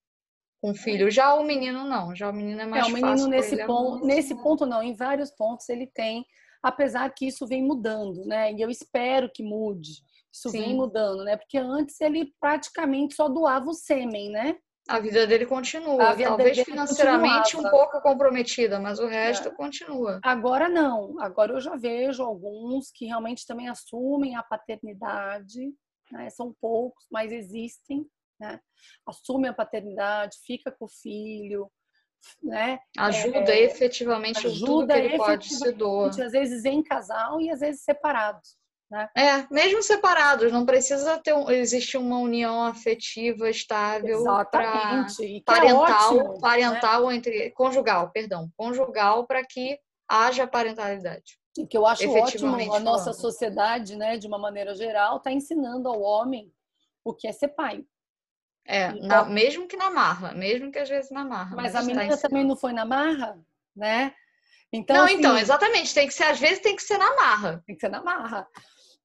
[0.60, 1.10] com filho.
[1.10, 2.96] Já o menino não, já o menino é mais fácil.
[2.96, 6.24] É, o menino fácil nesse ponto, nesse ponto não, em vários pontos ele tem,
[6.62, 8.52] apesar que isso vem mudando, né?
[8.52, 9.92] E eu espero que mude.
[10.32, 10.60] Isso Sim.
[10.60, 11.36] vem mudando, né?
[11.36, 14.56] Porque antes ele praticamente só doava o sêmen, né?
[14.88, 16.14] A vida dele continua.
[16.14, 17.68] Vida Talvez dele financeiramente continuava.
[17.68, 19.50] um pouco comprometida, mas o resto é.
[19.50, 20.18] continua.
[20.24, 21.20] Agora não.
[21.20, 25.74] Agora eu já vejo alguns que realmente também assumem a paternidade.
[26.10, 26.30] Né?
[26.30, 28.06] São poucos, mas existem.
[28.40, 28.58] Né?
[29.06, 31.70] Assume a paternidade, fica com o filho,
[32.42, 32.78] né?
[32.96, 36.08] Ajuda é, efetivamente ajuda tudo que ele pode se doa.
[36.08, 38.56] Às vezes em casal e às vezes separados.
[38.90, 39.08] Né?
[39.14, 46.36] É, mesmo separados, não precisa ter um, existir uma união afetiva estável para é parental,
[46.36, 47.16] é parental né?
[47.16, 51.38] entre conjugal, perdão, conjugal para que haja parentalidade.
[51.58, 55.88] E que eu acho ótimo a nossa sociedade, né, de uma maneira geral, está ensinando
[55.88, 56.50] ao homem
[57.04, 57.84] o que é ser pai.
[58.66, 61.56] É, então, na, mesmo que na marra, mesmo que às vezes na marra.
[61.56, 63.38] Mas, mas a menina tá também não foi na marra,
[63.74, 64.14] né?
[64.72, 67.62] Então, não, assim, então, exatamente, tem que ser, às vezes tem que ser na marra.
[67.66, 68.46] Tem que ser na marra.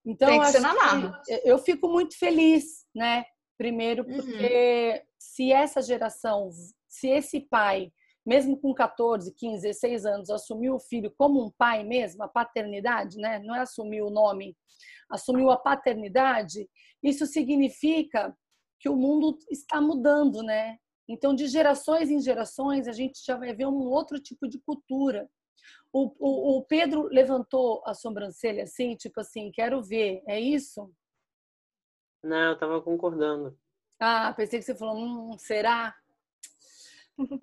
[0.05, 1.21] Então, Tem que ser na marra.
[1.45, 3.23] eu fico muito feliz, né?
[3.57, 4.15] Primeiro, uhum.
[4.15, 5.05] porque uhum.
[5.17, 6.49] se essa geração,
[6.89, 7.91] se esse pai,
[8.25, 13.17] mesmo com 14, 15, 16 anos, assumiu o filho como um pai mesmo, a paternidade,
[13.17, 13.39] né?
[13.39, 14.55] Não é assumir o nome,
[15.09, 16.67] assumiu a paternidade,
[17.01, 18.35] isso significa
[18.79, 20.77] que o mundo está mudando, né?
[21.07, 25.29] Então, de gerações em gerações, a gente já vai ver um outro tipo de cultura.
[25.93, 30.91] O, o, o Pedro levantou a sobrancelha assim, tipo assim, quero ver, é isso?
[32.23, 33.55] Não, eu tava concordando.
[33.99, 35.95] Ah, pensei que você falou, hum, será?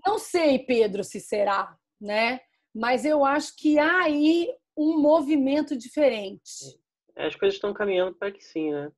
[0.04, 2.40] Não sei, Pedro, se será, né?
[2.74, 6.80] Mas eu acho que há aí um movimento diferente.
[7.14, 8.90] É, as coisas estão caminhando para que sim, né?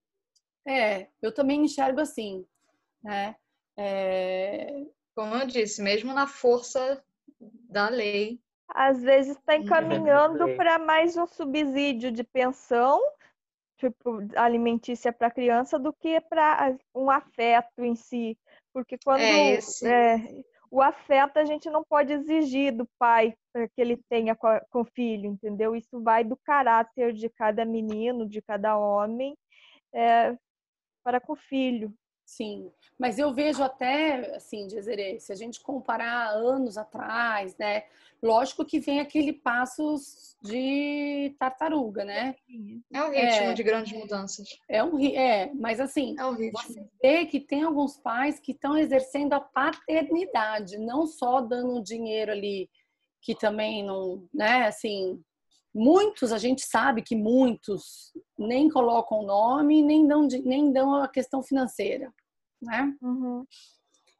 [0.66, 2.46] É, eu também enxergo assim,
[3.02, 3.36] né?
[3.76, 4.86] É...
[5.14, 7.04] Como eu disse, mesmo na força
[7.68, 8.40] da lei,
[8.74, 13.00] às vezes está encaminhando para mais um subsídio de pensão,
[13.78, 18.38] tipo alimentícia para criança, do que para um afeto em si.
[18.72, 19.54] Porque quando é
[19.84, 20.16] é,
[20.70, 24.80] o afeto a gente não pode exigir do pai para que ele tenha com, com
[24.80, 25.76] o filho, entendeu?
[25.76, 29.36] Isso vai do caráter de cada menino, de cada homem,
[29.92, 30.34] é,
[31.04, 31.92] para com o filho.
[32.24, 37.84] Sim, mas eu vejo até, assim, dizer, se a gente comparar anos atrás, né?
[38.22, 39.96] Lógico que vem aquele passo
[40.42, 42.36] de tartaruga, né?
[42.92, 44.48] É o ritmo é, de grandes mudanças.
[44.68, 46.58] É um é, mas assim, é o ritmo.
[46.62, 52.30] você vê que tem alguns pais que estão exercendo a paternidade, não só dando dinheiro
[52.30, 52.70] ali
[53.20, 55.22] que também não, né, assim,
[55.74, 61.08] muitos a gente sabe que muitos nem colocam o nome, nem dão nem dão a
[61.08, 62.12] questão financeira,
[62.60, 62.94] né?
[63.00, 63.44] Uhum.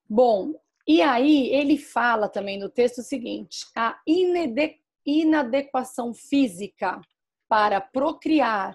[0.08, 0.54] Bom,
[0.86, 3.98] e aí ele fala também no texto o seguinte: a
[5.06, 7.00] inadequação física
[7.48, 8.74] para procriar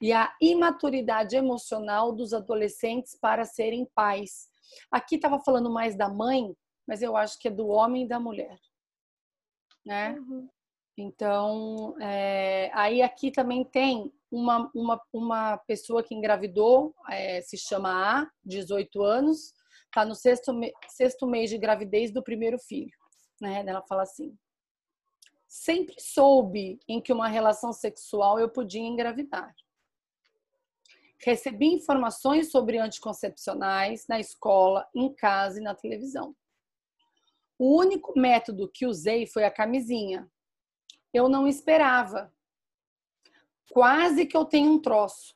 [0.00, 4.48] e a imaturidade emocional dos adolescentes para serem pais.
[4.90, 6.54] Aqui estava falando mais da mãe,
[6.86, 8.58] mas eu acho que é do homem e da mulher,
[9.84, 10.16] né?
[10.18, 10.48] Uhum.
[10.96, 18.20] Então, é, aí aqui também tem uma, uma, uma pessoa que engravidou, é, se chama
[18.20, 19.54] A, 18 anos,
[19.86, 20.52] está no sexto,
[20.88, 22.92] sexto mês de gravidez do primeiro filho.
[23.40, 23.64] Né?
[23.66, 24.36] Ela fala assim:
[25.48, 29.54] sempre soube em que uma relação sexual eu podia engravidar.
[31.24, 36.34] Recebi informações sobre anticoncepcionais na escola, em casa e na televisão.
[37.58, 40.28] O único método que usei foi a camisinha.
[41.12, 42.32] Eu não esperava.
[43.70, 45.34] Quase que eu tenho um troço.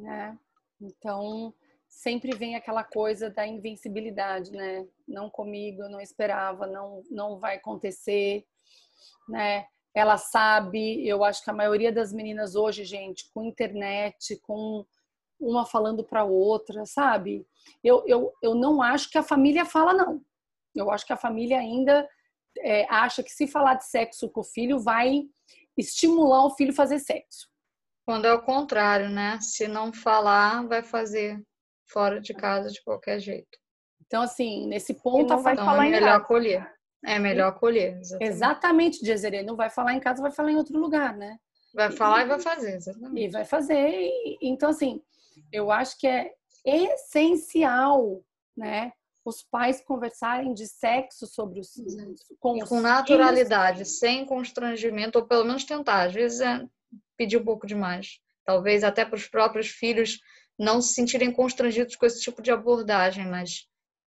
[0.00, 0.38] né?
[0.80, 1.54] Então,
[1.88, 4.86] sempre vem aquela coisa da invencibilidade, né?
[5.06, 8.46] Não comigo, eu não esperava, não não vai acontecer,
[9.28, 9.66] né?
[9.94, 14.86] Ela sabe, eu acho que a maioria das meninas hoje, gente, com internet, com
[15.40, 17.46] uma falando para outra, sabe?
[17.82, 20.22] Eu, eu, eu não acho que a família fala, não.
[20.74, 22.08] Eu acho que a família ainda
[22.58, 25.22] é, acha que se falar de sexo com o filho vai
[25.76, 27.48] estimular o filho a fazer sexo.
[28.06, 29.38] Quando é o contrário, né?
[29.40, 31.40] Se não falar, vai fazer
[31.86, 33.58] fora de casa de qualquer jeito.
[34.06, 36.22] Então, assim, nesse ponto, não vai então, falar é em melhor casa.
[36.24, 36.72] acolher.
[37.04, 37.98] É melhor acolher.
[37.98, 38.32] Exatamente.
[38.32, 39.42] Exatamente, Jezerê.
[39.42, 41.38] Não vai falar em casa, vai falar em outro lugar, né?
[41.72, 43.24] Vai falar e vai fazer, exatamente.
[43.24, 43.88] E vai fazer.
[43.88, 45.00] E, então, assim,
[45.52, 46.32] eu acho que é
[46.64, 48.22] essencial,
[48.56, 48.92] né?
[49.24, 51.70] Os pais conversarem de sexo sobre os
[52.38, 52.82] com, E os com filhos.
[52.90, 56.06] naturalidade, sem constrangimento, ou pelo menos tentar.
[56.06, 56.66] Às vezes é
[57.16, 58.18] pedir um pouco demais.
[58.44, 60.20] Talvez até para os próprios filhos
[60.58, 63.66] não se sentirem constrangidos com esse tipo de abordagem, mas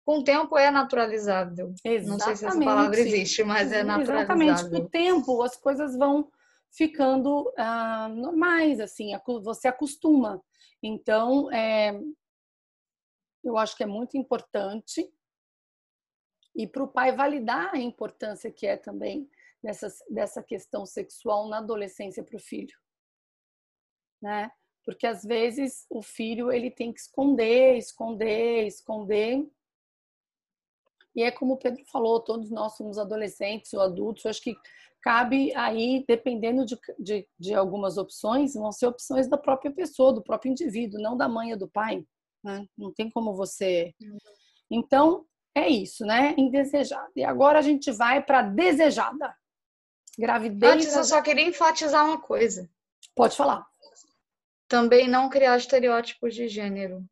[0.06, 1.74] com o tempo é naturalizável.
[2.06, 3.00] Não sei se essa palavra Exatamente.
[3.16, 4.08] existe, mas é Exatamente.
[4.08, 4.80] Com naturalizável.
[4.80, 6.28] o tempo, as coisas vão
[6.72, 9.12] ficando ah, normais, assim,
[9.42, 10.44] você acostuma.
[10.82, 12.00] Então, é,
[13.44, 15.12] eu acho que é muito importante
[16.56, 19.30] e para o pai validar a importância que é também
[19.62, 22.78] dessa, dessa questão sexual na adolescência para o filho,
[24.22, 24.52] né?
[24.84, 29.48] Porque às vezes o filho ele tem que esconder, esconder, esconder
[31.16, 34.24] e é como o Pedro falou, todos nós somos adolescentes ou adultos.
[34.24, 34.56] Eu acho que
[35.02, 40.22] cabe aí, dependendo de, de, de algumas opções, vão ser opções da própria pessoa, do
[40.22, 42.06] próprio indivíduo, não da mãe ou do pai.
[42.44, 42.66] né?
[42.78, 43.94] Não tem como você.
[44.70, 45.26] Então,
[45.56, 46.36] é isso, né?
[46.38, 47.10] Indesejada.
[47.16, 49.36] E agora a gente vai para desejada.
[50.18, 50.74] Gravidez.
[50.74, 52.70] Antes, eu só queria enfatizar uma coisa.
[53.16, 53.66] Pode falar.
[54.68, 57.04] Também não criar estereótipos de gênero.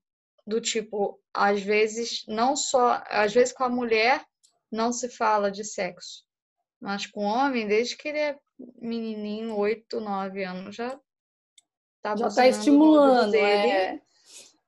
[0.46, 3.02] Do tipo, às vezes, não só.
[3.08, 4.26] Às vezes, com a mulher,
[4.72, 6.27] não se fala de sexo.
[6.80, 8.40] Mas com o homem, desde que ele é
[8.80, 11.00] menininho, 8, 9 anos, já
[12.02, 13.32] tá Já ouvido estimulando.
[13.32, 14.02] dele É...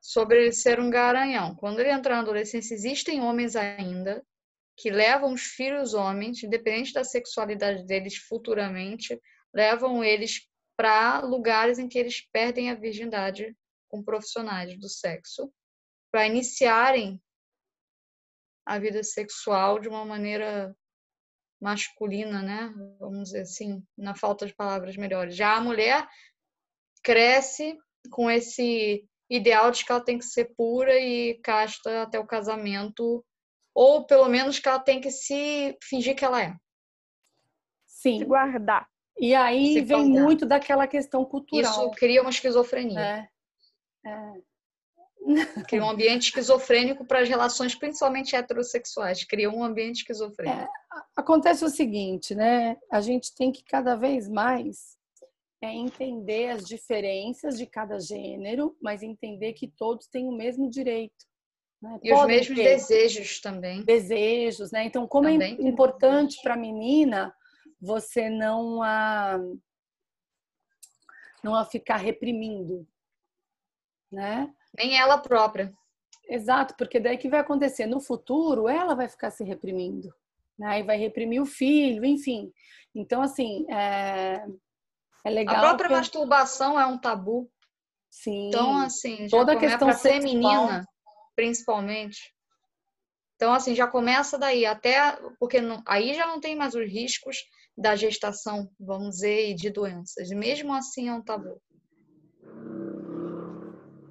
[0.01, 1.55] sobre ele ser um garanhão.
[1.55, 4.25] Quando ele entrar na adolescência, existem homens ainda
[4.75, 9.19] que levam os filhos homens, independente da sexualidade deles futuramente,
[9.53, 10.47] levam eles
[10.77, 13.53] para lugares em que eles perdem a virgindade
[13.89, 15.51] com profissionais do sexo,
[16.09, 17.21] para iniciarem
[18.65, 20.73] a vida sexual de uma maneira
[21.61, 22.73] masculina, né?
[22.99, 25.35] Vamos dizer assim, na falta de palavras melhores.
[25.35, 26.07] Já a mulher
[27.03, 27.77] cresce
[28.11, 33.23] com esse ideal de que ela tem que ser pura e casta até o casamento,
[33.73, 36.55] ou pelo menos que ela tem que se fingir que ela é.
[37.85, 38.25] Se Sim.
[38.25, 38.87] guardar.
[39.19, 40.23] E aí Se vem guardar.
[40.23, 41.69] muito daquela questão cultural.
[41.69, 43.29] Isso cria uma esquizofrenia, né?
[44.05, 44.41] É.
[45.67, 50.67] cria um ambiente esquizofrênico para as relações, principalmente heterossexuais, cria um ambiente esquizofrênico.
[51.15, 52.77] Acontece o seguinte, né?
[52.91, 54.97] A gente tem que cada vez mais
[55.61, 61.25] é entender as diferenças de cada gênero, mas entender que todos têm o mesmo direito.
[61.81, 61.99] né?
[62.01, 63.83] E os Podem mesmos ter desejos também.
[63.83, 64.85] desejos, né?
[64.85, 67.35] Então, como Também é importante para a menina
[67.81, 69.37] você não a
[71.41, 72.85] não a ficar reprimindo,
[74.11, 74.53] né?
[74.77, 75.73] Nem ela própria.
[76.27, 80.13] Exato, porque daí que vai acontecer no futuro, ela vai ficar se reprimindo,
[80.57, 80.79] né?
[80.79, 82.51] E vai reprimir o filho, enfim.
[82.93, 84.45] Então, assim, é,
[85.23, 85.55] é legal.
[85.57, 87.49] A própria que- masturbação é um tabu.
[88.11, 88.47] Sim.
[88.47, 90.13] Então, assim, Toda a questão sexual.
[90.21, 90.85] feminina,
[91.35, 92.33] principalmente.
[93.35, 97.37] Então, assim, já começa daí, até porque não- aí já não tem mais os riscos
[97.77, 100.29] da gestação, vamos dizer, e de doenças.
[100.29, 101.61] Mesmo assim é um tabu.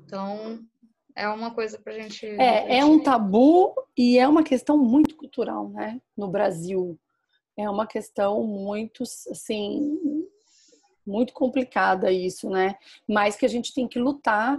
[0.08, 0.58] Então,
[1.14, 2.24] é uma coisa pra gente.
[2.24, 6.00] É, é um tabu e é uma questão muito cultural, né?
[6.16, 6.98] No Brasil.
[7.54, 9.98] É uma questão muito, assim,
[11.06, 12.74] muito complicada isso, né?
[13.06, 14.58] Mas que a gente tem que lutar,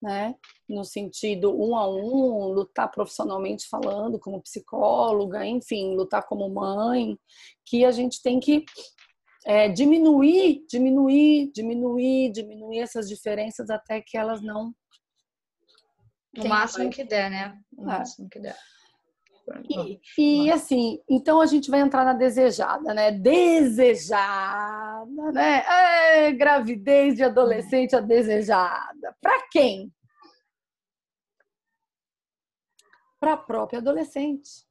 [0.00, 0.34] né?
[0.66, 7.18] No sentido um a um, lutar profissionalmente falando, como psicóloga, enfim, lutar como mãe,
[7.66, 8.64] que a gente tem que
[9.44, 14.74] é, diminuir, diminuir, diminuir, diminuir essas diferenças até que elas não
[16.42, 17.58] Quem máximo que der, né?
[17.72, 17.98] No É.
[17.98, 18.56] máximo que der.
[19.70, 23.12] E, e, assim, então a gente vai entrar na desejada, né?
[23.12, 25.64] Desejada, né?
[26.26, 29.16] É, gravidez de adolescente a desejada.
[29.20, 29.92] Para quem?
[33.20, 34.66] Para a própria adolescente.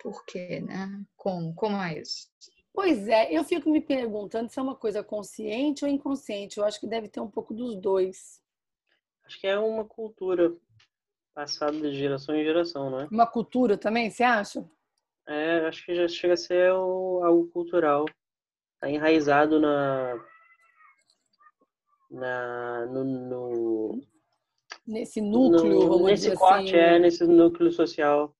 [0.00, 1.04] Por quê, né?
[1.16, 1.52] Como?
[1.54, 2.28] Como é isso?
[2.72, 6.58] Pois é, eu fico me perguntando se é uma coisa consciente ou inconsciente.
[6.58, 8.40] Eu acho que deve ter um pouco dos dois.
[9.24, 10.54] Acho que é uma cultura
[11.34, 13.08] passada de geração em geração, não é?
[13.10, 14.68] Uma cultura também, você acha?
[15.26, 18.04] É, acho que já chega a ser o- algo cultural.
[18.80, 20.14] Tá enraizado na
[22.10, 24.02] na, no, no
[24.86, 26.76] nesse núcleo, no, nesse corte, assim.
[26.76, 28.36] é, nesse núcleo social.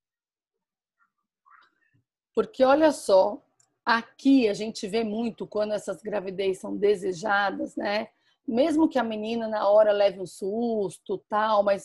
[2.35, 3.43] Porque olha só,
[3.85, 8.09] aqui a gente vê muito quando essas gravidez são desejadas, né?
[8.47, 11.84] Mesmo que a menina na hora leve um susto, tal, mas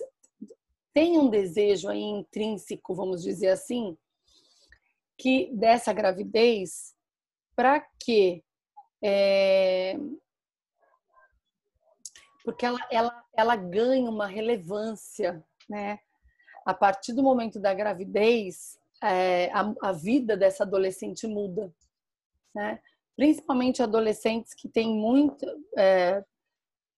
[0.94, 3.98] tem um desejo aí intrínseco, vamos dizer assim,
[5.18, 6.96] que dessa gravidez,
[7.56, 8.44] para quê?
[9.02, 9.98] É...
[12.44, 16.00] Porque ela, ela, ela ganha uma relevância, né?
[16.66, 21.74] A partir do momento da gravidez, é, a, a, vida dessa adolescente muda,
[22.56, 22.80] né?
[23.16, 25.46] Principalmente adolescentes que têm muita
[25.78, 26.24] é,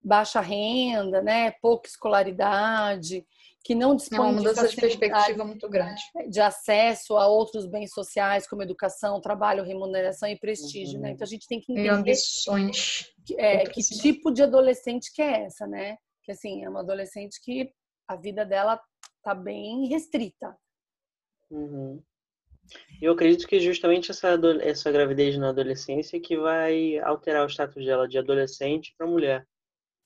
[0.03, 1.51] baixa renda, né?
[1.63, 3.25] Pouca escolaridade,
[3.63, 7.67] que não dispõem é uma mudança de, de perspectiva muito grande, de acesso a outros
[7.67, 11.03] bens sociais como educação, trabalho, remuneração e prestígio, uhum.
[11.03, 11.11] né?
[11.11, 13.13] Então a gente tem que entender e ambições.
[13.27, 15.97] Que, é, que tipo de adolescente que é essa, né?
[16.25, 17.71] Que assim é uma adolescente que
[18.09, 18.81] a vida dela
[19.23, 20.57] tá bem restrita.
[21.51, 22.03] Uhum.
[23.03, 28.09] Eu acredito que justamente essa, essa gravidez na adolescência que vai alterar o status dela
[28.09, 29.47] de adolescente para mulher.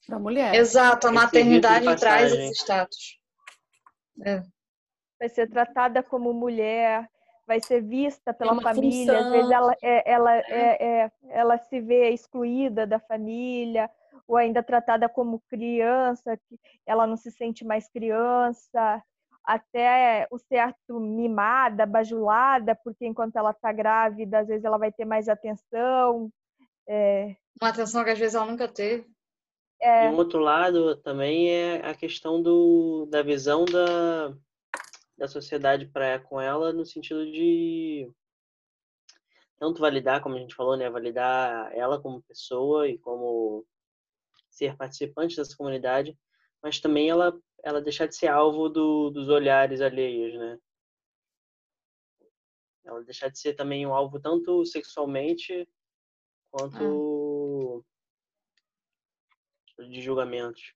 [0.06, 0.54] Para mulher.
[0.54, 3.18] Exato, a maternidade traz esse status.
[4.24, 4.42] É.
[5.18, 7.08] Vai ser tratada como mulher,
[7.46, 9.26] vai ser vista pela família, função.
[9.26, 10.84] às vezes ela, é, ela, é.
[10.84, 13.90] é, ela se vê excluída da família,
[14.26, 16.38] ou ainda tratada como criança,
[16.86, 19.02] ela não se sente mais criança,
[19.44, 25.04] até o certo mimada, bajulada, porque enquanto ela está grávida, às vezes ela vai ter
[25.04, 26.30] mais atenção.
[26.88, 27.36] É...
[27.60, 29.06] Uma atenção que às vezes ela nunca teve.
[29.80, 30.06] É...
[30.06, 34.34] E um outro lado também é a questão do, da visão da,
[35.16, 38.10] da sociedade para com ela, no sentido de
[39.58, 43.64] tanto validar, como a gente falou, né, validar ela como pessoa e como
[44.50, 46.16] ser participante dessa comunidade,
[46.62, 50.58] mas também ela ela deixar de ser alvo do, dos olhares alheios, né?
[52.84, 55.66] Ela deixar de ser também um alvo tanto sexualmente
[56.50, 57.82] quanto
[59.78, 60.74] de julgamentos.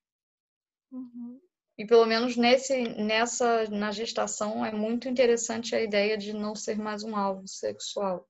[0.91, 1.39] Uhum.
[1.77, 6.77] E pelo menos nesse, nessa, na gestação, é muito interessante a ideia de não ser
[6.77, 8.27] mais um alvo sexual.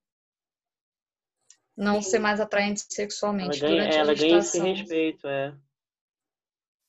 [1.76, 2.10] Não Sim.
[2.12, 3.64] ser mais atraente sexualmente.
[3.64, 4.74] Ela ganha, durante ela a ganha esse gestação.
[4.76, 5.58] respeito, é.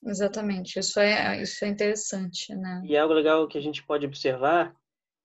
[0.03, 2.83] Exatamente, isso é, isso é interessante, né?
[2.85, 4.75] E algo legal que a gente pode observar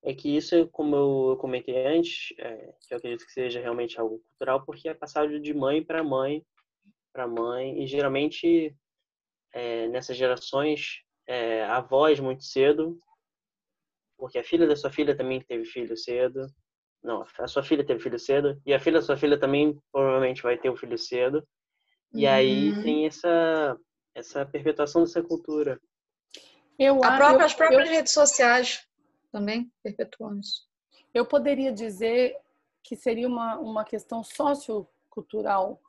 [0.04, 4.20] é que isso, como eu comentei antes, é, que eu acredito que seja realmente algo
[4.20, 6.46] cultural, porque é passado de mãe para mãe,
[7.16, 8.76] para mãe, e geralmente
[9.54, 13.00] é, nessas gerações, é, avós muito cedo,
[14.18, 16.46] porque a filha da sua filha também teve filho cedo,
[17.02, 20.44] não, a sua filha teve filho cedo, e a filha da sua filha também provavelmente
[20.44, 21.42] vai ter um filho cedo,
[22.14, 22.32] e uhum.
[22.34, 23.78] aí tem essa
[24.14, 25.80] essa perpetuação dessa cultura.
[26.80, 28.88] Eu, própria, eu, as próprias eu, redes sociais
[29.30, 30.66] também perpetuam isso.
[31.14, 32.38] Eu poderia dizer
[32.82, 35.82] que seria uma, uma questão sociocultural,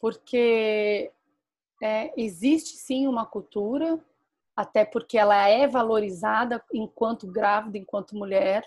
[0.00, 1.10] porque
[1.82, 3.98] é, existe sim uma cultura,
[4.54, 8.64] até porque ela é valorizada enquanto grávida, enquanto mulher,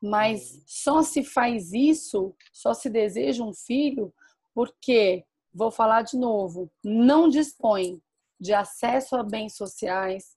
[0.00, 0.62] mas uhum.
[0.66, 4.12] só se faz isso, só se deseja um filho,
[4.54, 8.00] porque vou falar de novo, não dispõe
[8.38, 10.36] de acesso a bens sociais,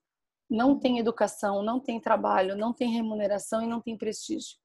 [0.50, 4.58] não tem educação, não tem trabalho, não tem remuneração e não tem prestígio.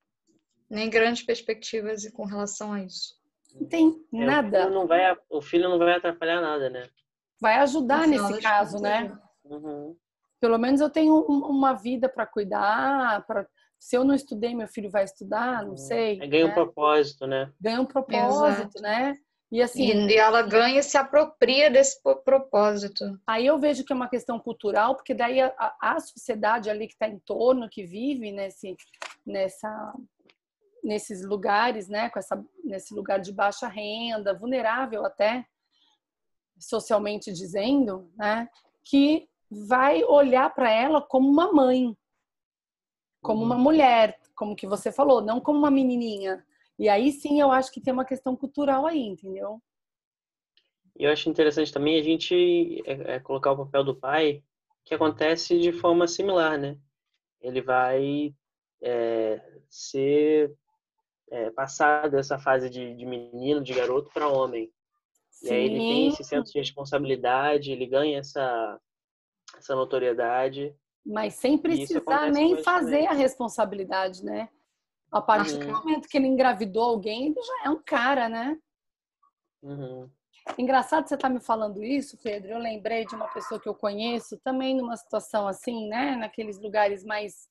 [0.71, 3.15] Nem grandes perspectivas com relação a isso.
[3.55, 4.59] Não tem é, nada.
[4.59, 6.89] O filho, não vai, o filho não vai atrapalhar nada, né?
[7.41, 9.17] Vai ajudar nesse caso, né?
[9.45, 9.97] Uhum.
[10.41, 13.47] Pelo menos eu tenho uma vida para cuidar, para
[13.79, 15.77] se eu não estudei, meu filho vai estudar, não uhum.
[15.77, 16.19] sei.
[16.21, 16.51] É, ganha né?
[16.51, 17.53] um propósito, né?
[17.61, 18.83] Ganha um propósito, Exato.
[18.83, 19.15] né?
[19.53, 23.05] E assim, e ela ganha e se apropria desse propósito.
[23.27, 26.95] Aí eu vejo que é uma questão cultural, porque daí a, a sociedade ali que
[26.95, 28.75] está em torno, que vive nesse,
[29.25, 29.95] nessa,
[30.85, 35.47] nesses lugares, né, com essa, nesse lugar de baixa renda, vulnerável até,
[36.59, 38.49] socialmente dizendo, né,
[38.85, 41.97] que vai olhar para ela como uma mãe,
[43.23, 43.63] como uma uhum.
[43.63, 46.45] mulher, como que você falou, não como uma menininha,
[46.79, 49.63] e aí sim eu acho que tem uma questão cultural aí, entendeu?
[50.97, 54.45] E eu acho interessante também a gente é, é, colocar o papel do pai,
[54.85, 56.77] que acontece de forma similar, né?
[57.41, 58.35] Ele vai
[58.83, 60.55] é, ser
[61.35, 64.71] é, passar dessa fase de, de menino, de garoto, para homem.
[65.31, 65.49] Sim.
[65.49, 68.81] E aí ele tem esse senso de responsabilidade, ele ganha essa,
[69.57, 70.75] essa notoriedade.
[71.05, 74.49] Mas sem precisar nem fazer a responsabilidade, né?
[75.11, 75.61] A partir uhum.
[75.61, 78.57] do momento que ele engravidou alguém, ele já é um cara, né?
[79.61, 80.09] Uhum.
[80.57, 82.53] Engraçado você estar tá me falando isso, Pedro.
[82.53, 86.15] Eu lembrei de uma pessoa que eu conheço também numa situação assim, né?
[86.17, 87.49] Naqueles lugares mais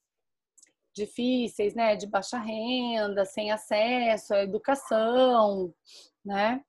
[0.93, 1.95] difíceis, né?
[1.95, 5.73] De baixa renda, sem acesso à educação,
[6.23, 6.63] né?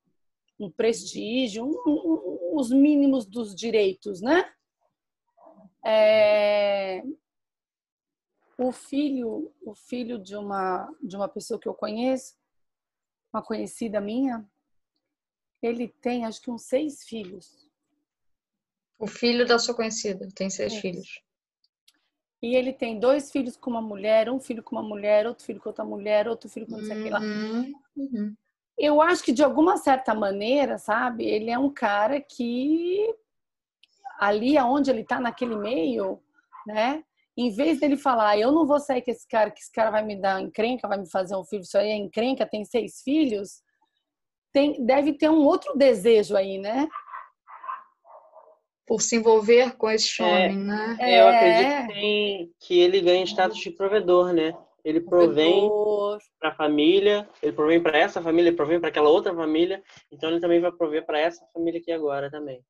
[0.58, 4.52] Um prestígio, um, um, os mínimos dos direitos, né?
[5.84, 7.02] É...
[8.56, 12.36] O filho, o filho de uma de uma pessoa que eu conheço,
[13.32, 14.48] uma conhecida minha,
[15.60, 17.68] ele tem acho que uns seis filhos.
[18.98, 20.80] O filho da sua conhecida tem seis é.
[20.80, 21.23] filhos.
[22.44, 25.58] E ele tem dois filhos com uma mulher, um filho com uma mulher, outro filho
[25.58, 27.18] com outra mulher, outro filho com não sei o que lá.
[27.18, 27.72] Uhum.
[27.96, 28.36] uhum.
[28.76, 33.14] Eu acho que de alguma certa maneira, sabe, ele é um cara que
[34.18, 36.20] ali aonde ele tá naquele meio,
[36.66, 37.02] né?
[37.34, 40.04] Em vez dele falar, eu não vou sair com esse cara, que esse cara vai
[40.04, 43.62] me dar encrenca, vai me fazer um filho, isso aí é encrenca, tem seis filhos,
[44.52, 46.86] tem, deve ter um outro desejo aí, né?
[48.86, 50.96] Por se envolver com esse é, homem, né?
[51.00, 54.54] É, eu acredito que, tem, que ele ganha status de provedor, né?
[54.84, 55.70] Ele provém
[56.38, 59.82] para a família, ele provém para essa família, ele provém para aquela outra família,
[60.12, 62.62] então ele também vai prover para essa família aqui agora também.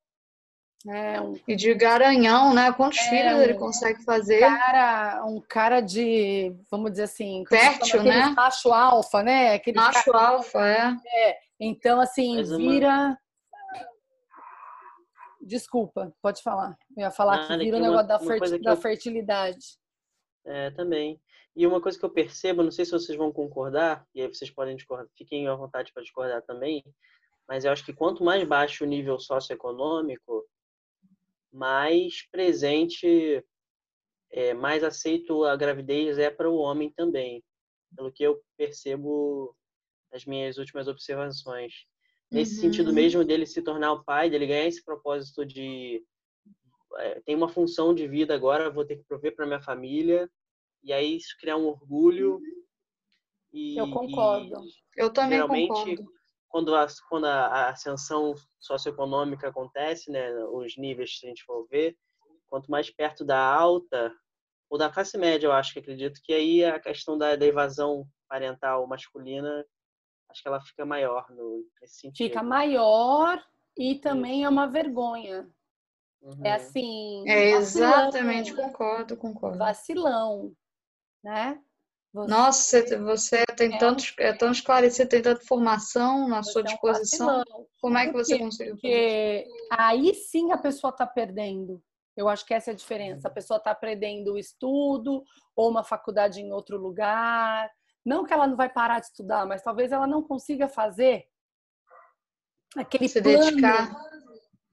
[0.87, 1.35] É um...
[1.49, 2.71] E de garanhão, né?
[2.73, 4.41] Quantos é, filhos ele consegue fazer?
[4.41, 8.27] Cara, um cara de, vamos dizer assim, fértil, né?
[8.37, 9.55] Macho alfa, né?
[9.55, 10.29] Aquele macho cara...
[10.29, 10.97] alfa, é.
[11.07, 11.37] é.
[11.59, 13.17] Então, assim, vira.
[15.45, 16.77] Desculpa, pode falar.
[16.97, 18.77] Eu ia falar Nada, que vira o negócio da, da eu...
[18.77, 19.79] fertilidade.
[20.47, 21.21] É, também.
[21.55, 24.51] E uma coisa que eu percebo, não sei se vocês vão concordar, e aí vocês
[24.51, 26.83] podem discordar, fiquem à vontade para discordar também,
[27.47, 30.45] mas eu acho que quanto mais baixo o nível socioeconômico,
[31.53, 33.45] mais presente,
[34.33, 37.45] é, mais aceito a gravidez é para o homem também,
[37.95, 39.55] pelo que eu percebo
[40.13, 41.73] nas minhas últimas observações.
[42.31, 42.61] Nesse uhum.
[42.63, 46.03] sentido mesmo dele se tornar o pai, dele ganhar esse propósito de
[46.97, 50.31] é, tem uma função de vida agora, vou ter que prover para minha família,
[50.83, 52.41] e aí isso criar um orgulho.
[53.53, 54.61] E, eu concordo.
[54.97, 56.15] E, eu também geralmente, concordo
[56.55, 61.97] quando a, quando a ascensão socioeconômica acontece, né, os níveis, se a gente for ver,
[62.47, 64.15] quanto mais perto da alta,
[64.71, 68.07] ou da classe média, eu acho que acredito que aí a questão da, da evasão
[68.29, 69.67] parental masculina,
[70.35, 72.27] acho que ela fica maior no, nesse sentido.
[72.27, 73.43] Fica maior
[73.79, 74.47] e também Isso.
[74.47, 75.49] é uma vergonha.
[76.23, 76.41] É uhum.
[76.45, 77.25] É assim.
[77.29, 79.59] É exatamente, concordo, concordo.
[79.59, 80.53] Vacilão,
[81.23, 81.61] né?
[82.13, 87.41] Você, Nossa, você tem é tanto, é tão esclarecido, tem tanta informação na sua disposição.
[87.41, 91.83] É um Como é que você conseguiu Porque aí sim a pessoa está perdendo.
[92.17, 93.27] Eu acho que essa é a diferença.
[93.27, 95.25] A pessoa está perdendo o estudo
[95.57, 97.69] ou uma faculdade em outro lugar.
[98.05, 101.27] Não que ela não vai parar de estudar, mas talvez ela não consiga fazer
[102.77, 103.95] aquele se plano dedicar.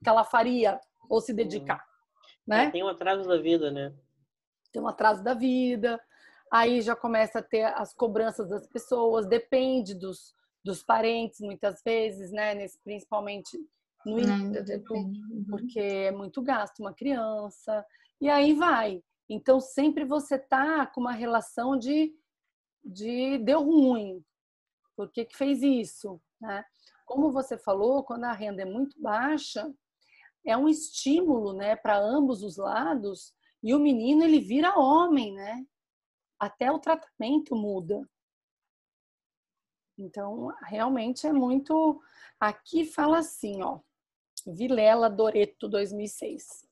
[0.02, 1.84] que ela faria ou se dedicar,
[2.46, 2.66] né?
[2.66, 3.94] É, tem um atraso da vida, né?
[4.70, 6.00] Tem um atraso da vida
[6.52, 12.30] aí já começa a ter as cobranças das pessoas, depende dos, dos parentes, muitas vezes,
[12.30, 12.54] né?
[12.54, 13.58] Nesse, principalmente
[14.04, 15.46] no início, uhum.
[15.48, 17.84] porque é muito gasto uma criança,
[18.20, 19.02] e aí vai.
[19.30, 22.12] Então, sempre você tá com uma relação de,
[22.84, 24.24] de deu ruim,
[24.96, 26.64] por que, que fez isso, né?
[27.06, 29.72] Como você falou, quando a renda é muito baixa,
[30.44, 35.64] é um estímulo, né, para ambos os lados, e o menino ele vira homem, né?
[36.42, 38.04] até o tratamento muda.
[39.96, 42.02] Então, realmente é muito.
[42.40, 43.78] Aqui fala assim, ó,
[44.44, 46.66] Vilela Doreto 2006.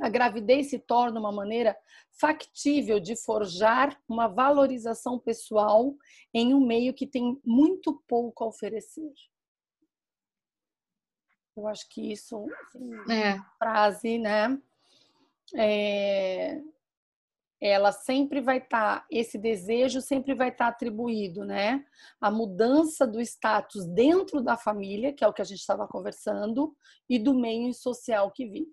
[0.00, 1.76] A gravidez se torna uma maneira
[2.12, 5.94] factível de forjar uma valorização pessoal
[6.32, 9.12] em um meio que tem muito pouco a oferecer.
[11.56, 13.40] Eu acho que isso, assim, é.
[13.58, 14.60] frase, né?
[15.54, 16.60] É,
[17.60, 21.84] ela sempre vai estar, tá, esse desejo sempre vai estar tá atribuído, né?
[22.20, 26.76] A mudança do status dentro da família, que é o que a gente estava conversando,
[27.08, 28.70] e do meio social que vive.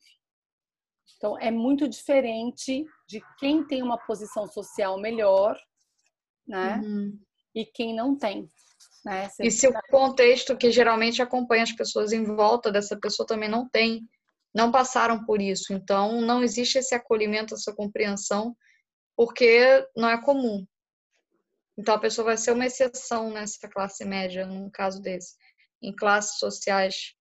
[1.17, 5.57] Então, é muito diferente de quem tem uma posição social melhor,
[6.47, 6.81] né?
[6.83, 7.19] Uhum.
[7.55, 8.49] E quem não tem.
[9.05, 9.29] Né?
[9.41, 13.67] e se o contexto que geralmente acompanha as pessoas em volta dessa pessoa também não
[13.67, 14.07] tem,
[14.55, 15.73] não passaram por isso.
[15.73, 18.55] Então, não existe esse acolhimento, essa compreensão
[19.15, 20.65] porque não é comum.
[21.77, 25.35] Então a pessoa vai ser uma exceção nessa classe média, num caso desse.
[25.81, 27.13] Em classes sociais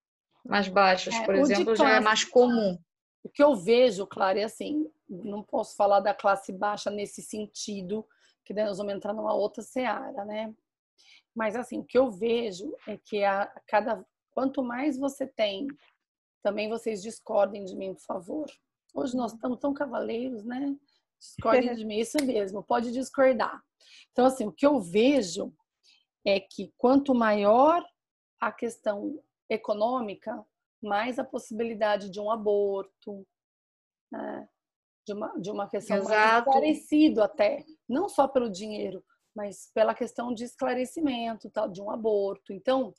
[0.44, 2.78] mais baixas, é, por exemplo, já é mais comum.
[3.24, 8.06] O que eu vejo, claro, é assim, não posso falar da classe baixa nesse sentido,
[8.44, 10.54] que daí nós vamos entrar numa outra seara, né?
[11.34, 15.68] Mas assim, o que eu vejo é que a cada quanto mais você tem,
[16.42, 18.50] também vocês discordem de mim, por favor.
[18.94, 20.76] Hoje nós estamos tão cavaleiros, né?
[21.18, 23.62] Discordem de mim, isso mesmo, pode discordar.
[24.10, 25.54] Então, assim, o que eu vejo
[26.24, 27.84] é que quanto maior
[28.40, 30.44] a questão econômica,
[30.82, 33.26] mais a possibilidade de um aborto,
[34.10, 34.48] né?
[35.06, 36.10] de, uma, de uma questão Exato.
[36.10, 39.04] mais esclarecido até, não só pelo dinheiro,
[39.34, 42.52] mas pela questão de esclarecimento tal, de um aborto.
[42.52, 42.94] Então,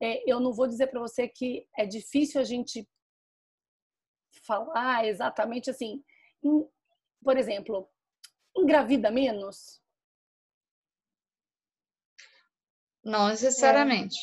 [0.00, 2.88] é, eu não vou dizer para você que é difícil a gente
[4.46, 6.02] falar exatamente assim,
[6.42, 6.66] em,
[7.22, 7.88] por exemplo,
[8.56, 9.80] engravida menos?
[13.04, 14.16] Não necessariamente.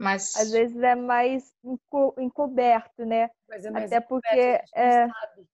[0.00, 0.02] É.
[0.02, 3.28] Mas às vezes é mais enco encoberto, né?
[3.48, 5.06] Mas é mais até porque é...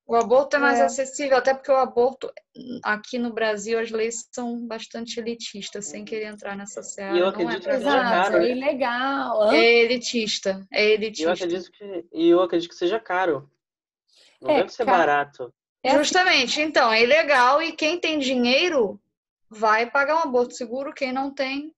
[0.07, 0.84] o aborto é mais é.
[0.84, 2.32] acessível, até porque o aborto
[2.82, 7.16] aqui no Brasil as leis são bastante elitistas, sem querer entrar nessa seara.
[7.16, 8.36] E eu é acredito que seja caro.
[8.36, 9.53] É ilegal.
[9.53, 11.28] É elitista, é elitista.
[11.28, 13.51] Eu acredito que, e eu acredito que seja caro.
[14.40, 14.99] Não é, deve ser caro.
[14.99, 15.55] barato.
[15.82, 15.99] É assim.
[15.99, 19.01] Justamente, então, é ilegal e quem tem dinheiro
[19.49, 21.74] vai pagar um aborto seguro, quem não tem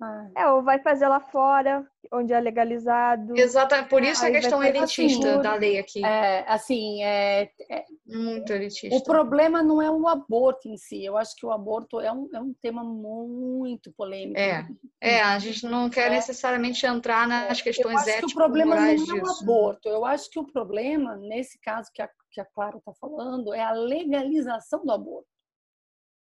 [0.00, 0.28] ah.
[0.36, 3.34] É, ou vai fazer lá fora, onde é legalizado.
[3.36, 6.04] Exatamente, por isso a questão elitista assim, da lei aqui.
[6.04, 8.94] É, assim, é, é, Muito elitista.
[8.94, 12.28] O problema não é o aborto em si, eu acho que o aborto é um,
[12.34, 14.38] é um tema muito polêmico.
[14.38, 14.68] É,
[15.00, 16.10] é a gente não quer é.
[16.10, 18.32] necessariamente entrar nas questões eu acho éticas.
[18.32, 22.02] Que o problema não é o aborto, eu acho que o problema, nesse caso que
[22.02, 25.35] a, que a Clara está falando, é a legalização do aborto.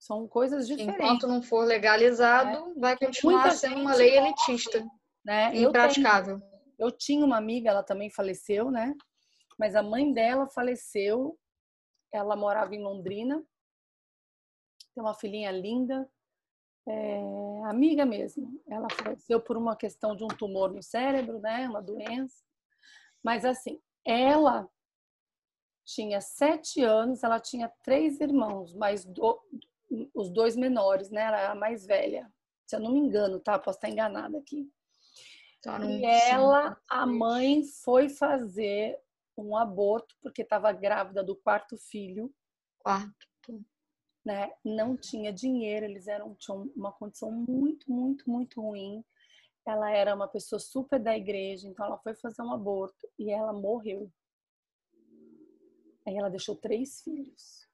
[0.05, 1.03] São coisas diferentes.
[1.03, 2.79] Enquanto não for legalizado, é.
[2.79, 4.85] vai continuar sendo uma lei elitista,
[5.25, 5.51] né?
[5.55, 6.35] impraticável.
[6.35, 8.93] Eu, tenho, eu tinha uma amiga, ela também faleceu, né?
[9.57, 11.35] Mas a mãe dela faleceu.
[12.13, 13.43] Ela morava em Londrina.
[14.93, 16.07] Tem uma filhinha linda,
[16.87, 17.19] é,
[17.65, 18.61] amiga mesmo.
[18.69, 21.67] Ela faleceu por uma questão de um tumor no cérebro, né?
[21.67, 22.43] Uma doença.
[23.23, 24.69] Mas assim, ela
[25.83, 29.41] tinha sete anos, ela tinha três irmãos, mas do,
[30.13, 31.21] os dois menores, né?
[31.21, 32.31] Ela era a mais velha.
[32.65, 33.59] Se eu não me engano, tá?
[33.59, 34.71] Posso estar enganada aqui.
[35.61, 38.99] Tá, e ela, a mãe, foi fazer
[39.37, 42.33] um aborto porque estava grávida do quarto filho.
[42.79, 43.13] Quarto.
[44.23, 44.51] Né?
[44.63, 49.03] Não tinha dinheiro, eles eram tinham uma condição muito, muito, muito ruim.
[49.65, 53.53] Ela era uma pessoa super da igreja, então ela foi fazer um aborto e ela
[53.53, 54.11] morreu.
[56.07, 57.64] Aí ela deixou três filhos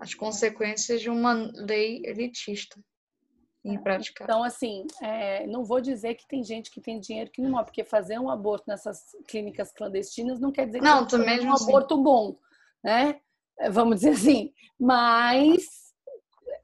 [0.00, 2.78] as consequências de uma lei elitista
[3.64, 4.32] impraticável.
[4.32, 7.64] Então, assim, é, não vou dizer que tem gente que tem dinheiro que não é,
[7.64, 11.64] porque fazer um aborto nessas clínicas clandestinas não quer dizer que não, também um assim.
[11.64, 12.36] aborto bom,
[12.82, 13.20] né?
[13.70, 14.52] Vamos dizer assim.
[14.78, 15.88] Mas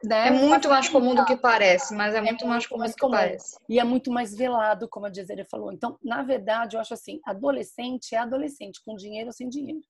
[0.05, 0.29] né?
[0.29, 3.09] É muito mais comum do que parece, mas é, é muito mais comum do que
[3.09, 3.57] parece.
[3.69, 5.73] E é muito mais velado, como a Dizere falou.
[5.73, 9.81] Então, na verdade, eu acho assim, adolescente é adolescente, com dinheiro ou sem dinheiro.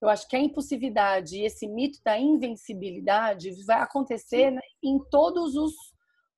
[0.00, 5.54] Eu acho que a impulsividade e esse mito da invencibilidade vai acontecer né, em todos
[5.54, 5.72] os,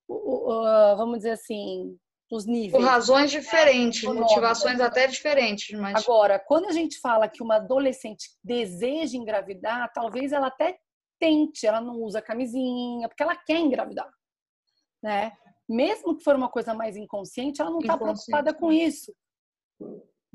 [0.09, 1.99] uh, vamos dizer assim,
[2.31, 2.73] os níveis.
[2.73, 5.79] Por razões diferentes, é, motivações até diferentes.
[5.79, 6.05] Mas...
[6.05, 10.79] Agora, quando a gente fala que uma adolescente deseja engravidar, talvez ela até
[11.19, 14.11] tente, ela não usa camisinha, porque ela quer engravidar,
[15.03, 15.33] né?
[15.69, 19.13] Mesmo que for uma coisa mais inconsciente, ela não está preocupada com isso.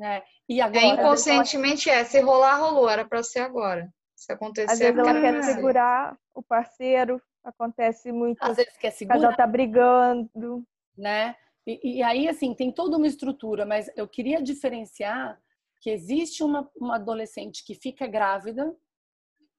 [0.01, 0.23] Né?
[0.49, 1.99] E é, agora, é, inconscientemente ela...
[1.99, 3.87] é, se rolar, rolou, era para ser agora.
[4.15, 8.41] Se acontecer, Às vezes ela quer segurar o parceiro, acontece muito.
[8.41, 9.19] Às vezes quer segurar.
[9.19, 10.65] O casal tá brigando.
[10.97, 11.35] Né?
[11.67, 15.39] E, e, aí, assim, tem toda uma estrutura, mas eu queria diferenciar
[15.79, 18.75] que existe uma, uma adolescente que fica grávida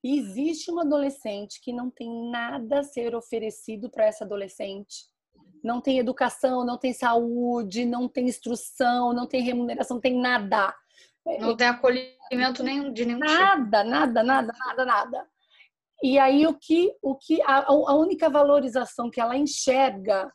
[0.03, 5.07] e existe uma adolescente que não tem nada a ser oferecido para essa adolescente.
[5.62, 10.74] Não tem educação, não tem saúde, não tem instrução, não tem remuneração, não tem nada.
[11.38, 13.90] Não tem acolhimento nenhum de nenhum nada, tipo.
[13.90, 15.28] Nada, nada, nada, nada.
[16.02, 20.32] E aí o que, o que a, a única valorização que ela enxerga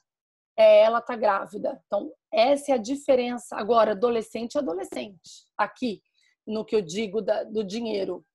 [0.57, 1.81] é ela tá grávida.
[1.85, 3.57] Então essa é a diferença.
[3.57, 5.45] Agora adolescente é adolescente.
[5.57, 6.01] Aqui
[6.45, 8.25] no que eu digo da, do dinheiro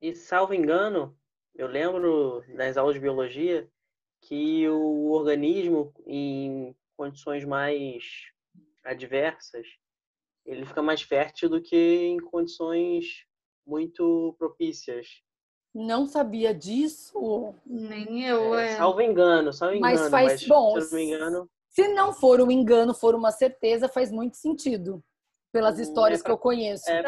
[0.00, 1.16] e, salvo engano,
[1.56, 3.68] eu lembro nas aulas de biologia
[4.28, 8.04] que o organismo, em condições mais
[8.84, 9.66] adversas,
[10.44, 13.24] ele fica mais fértil do que em condições
[13.66, 15.22] muito propícias.
[15.74, 17.54] Não sabia disso.
[17.64, 18.72] Nem eu, é.
[18.72, 18.76] é.
[18.76, 19.94] Salvo engano, salvo engano.
[19.94, 20.78] Mas faz mas, bom.
[20.78, 21.50] Se não, engano...
[21.70, 25.02] se não for um engano, for uma certeza, faz muito sentido.
[25.50, 26.90] Pelas hum, histórias é pra, que eu conheço.
[26.90, 27.02] É,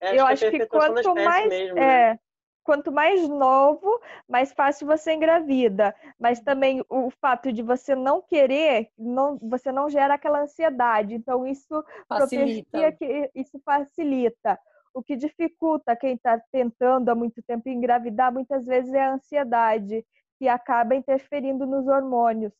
[0.00, 2.18] é, eu acho que, que quanto mais mesmo, né?
[2.62, 5.94] Quanto mais novo, mais fácil você engravida.
[6.18, 11.14] Mas também o fato de você não querer, não, você não gera aquela ansiedade.
[11.14, 12.92] Então, isso facilita.
[12.92, 14.58] Que, isso facilita.
[14.94, 20.04] O que dificulta quem está tentando há muito tempo engravidar, muitas vezes, é a ansiedade,
[20.38, 22.52] que acaba interferindo nos hormônios.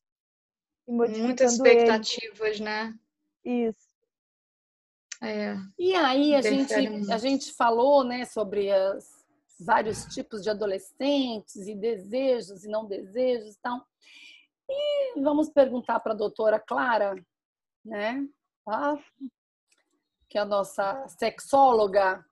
[0.86, 2.61] Muitas expectativas, eles.
[2.61, 2.94] né?
[3.44, 3.92] Isso.
[5.20, 9.21] É, e aí a gente, a gente falou né, sobre os
[9.64, 13.80] vários tipos de adolescentes e desejos e não desejos e tal.
[14.68, 17.14] E vamos perguntar para a doutora Clara,
[17.84, 18.26] né?
[18.64, 18.98] Tá?
[20.32, 22.24] que é a nossa sexóloga.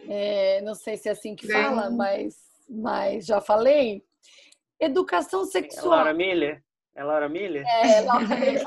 [0.00, 2.36] É, não sei se é assim que fala, mas,
[2.68, 4.04] mas já falei.
[4.78, 5.94] Educação sexual.
[5.94, 6.62] É Laura Miller?
[6.94, 7.66] É Laura Miller?
[7.66, 8.66] É, Laura Miller.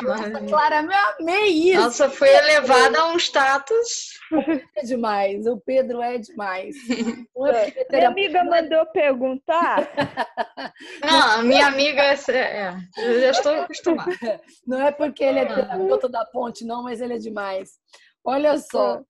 [0.00, 0.90] Nossa, Clara, eu
[1.20, 1.80] amei isso.
[1.80, 4.18] Nossa, foi elevada a um status.
[4.76, 6.76] É demais, o Pedro é demais.
[7.90, 9.88] Minha amiga mandou perguntar.
[11.02, 14.40] Não, minha amiga, é, é, eu já estou acostumada.
[14.66, 17.72] Não é porque ele é terapeuta da ponte, não, mas ele é demais.
[18.24, 19.02] Olha só,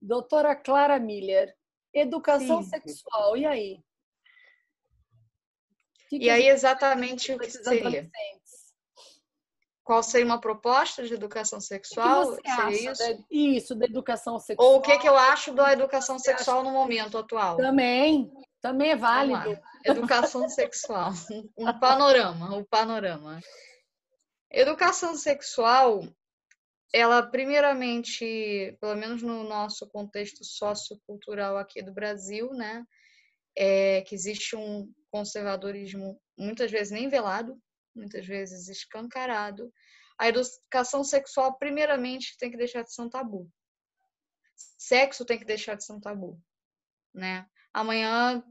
[0.00, 1.54] doutora Clara Miller,
[1.92, 2.68] educação Sim.
[2.68, 3.80] sexual, e aí?
[6.08, 8.10] Que que e aí exatamente o que seria?
[9.90, 12.34] Qual seria uma proposta de educação sexual?
[12.34, 13.02] O que você acha isso?
[13.02, 14.68] Da, isso, da educação sexual.
[14.68, 17.56] Ou o que, que eu acho da educação sexual no momento atual?
[17.56, 19.58] Também, também é válido.
[19.84, 21.10] Educação sexual,
[21.58, 23.40] um panorama, um panorama.
[24.52, 26.04] Educação sexual,
[26.94, 32.84] ela primeiramente, pelo menos no nosso contexto sociocultural aqui do Brasil, né,
[33.58, 37.60] é que existe um conservadorismo muitas vezes nem velado,
[38.00, 39.72] muitas vezes escancarado,
[40.18, 43.48] a educação sexual, primeiramente, tem que deixar de ser um tabu.
[44.56, 46.38] Sexo tem que deixar de ser um tabu,
[47.14, 47.46] né?
[47.72, 48.42] Amanhã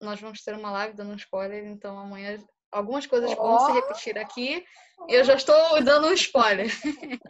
[0.00, 2.42] nós vamos ter uma live dando um spoiler, então amanhã
[2.72, 3.36] algumas coisas oh.
[3.36, 4.64] vão se repetir aqui.
[5.08, 6.66] Eu já estou dando um spoiler.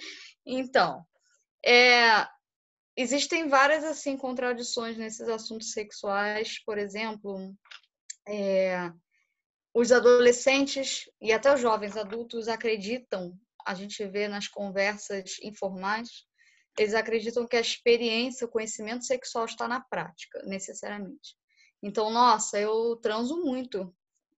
[0.47, 1.05] então,
[1.65, 2.27] é,
[2.97, 7.55] existem várias assim contradições nesses assuntos sexuais, por exemplo,
[8.27, 8.91] é,
[9.75, 16.09] os adolescentes e até os jovens adultos acreditam, a gente vê nas conversas informais,
[16.79, 21.37] eles acreditam que a experiência, o conhecimento sexual está na prática, necessariamente.
[21.83, 23.95] Então, nossa, eu transo muito,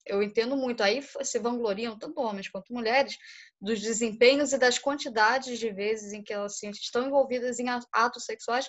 [0.07, 0.83] eu entendo muito.
[0.83, 3.17] Aí se vangloriam, tanto homens quanto mulheres,
[3.61, 8.25] dos desempenhos e das quantidades de vezes em que elas assim, estão envolvidas em atos
[8.25, 8.69] sexuais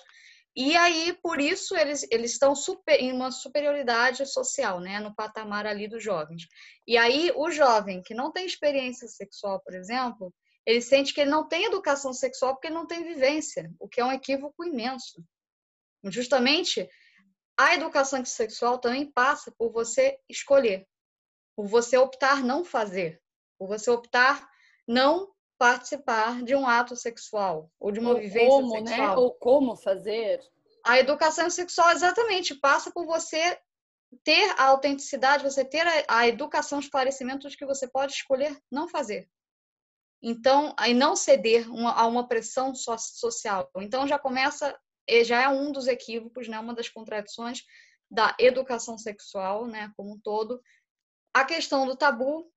[0.56, 5.66] e aí, por isso, eles, eles estão super, em uma superioridade social, né, no patamar
[5.66, 6.46] ali dos jovens.
[6.86, 10.32] E aí, o jovem que não tem experiência sexual, por exemplo,
[10.64, 14.00] ele sente que ele não tem educação sexual porque ele não tem vivência, o que
[14.00, 15.22] é um equívoco imenso.
[16.04, 16.88] Justamente,
[17.58, 20.88] a educação sexual também passa por você escolher,
[21.54, 23.20] por você optar não fazer,
[23.58, 24.48] por você optar
[24.88, 28.86] não participar de um ato sexual ou de uma ou vivência como, né?
[28.86, 29.08] sexual.
[29.08, 29.16] Né?
[29.16, 30.40] Ou como fazer.
[30.84, 33.58] A educação sexual exatamente passa por você
[34.22, 38.88] ter a autenticidade, você ter a, a educação, esclarecimento de que você pode escolher não
[38.88, 39.28] fazer.
[40.22, 43.70] Então, aí não ceder uma, a uma pressão so, social.
[43.76, 44.78] Então já começa,
[45.24, 47.62] já é um dos equívocos, né, uma das contradições
[48.10, 50.60] da educação sexual, né, como um todo.
[51.34, 52.50] A questão do tabu,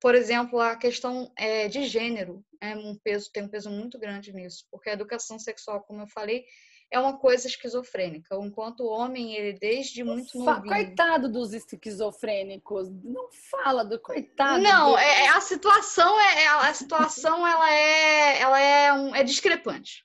[0.00, 4.32] por exemplo, a questão é, de gênero é um peso, tem um peso muito grande
[4.32, 6.44] nisso, porque a educação sexual, como eu falei,
[6.90, 8.36] é uma coisa esquizofrênica.
[8.36, 10.72] Enquanto o homem, ele desde muito novinho...
[10.72, 14.62] Coitado dos esquizofrênicos, não fala do coitado.
[14.62, 14.98] Não, do...
[14.98, 20.04] é, é a situação é, é a situação ela é ela é, um, é discrepante.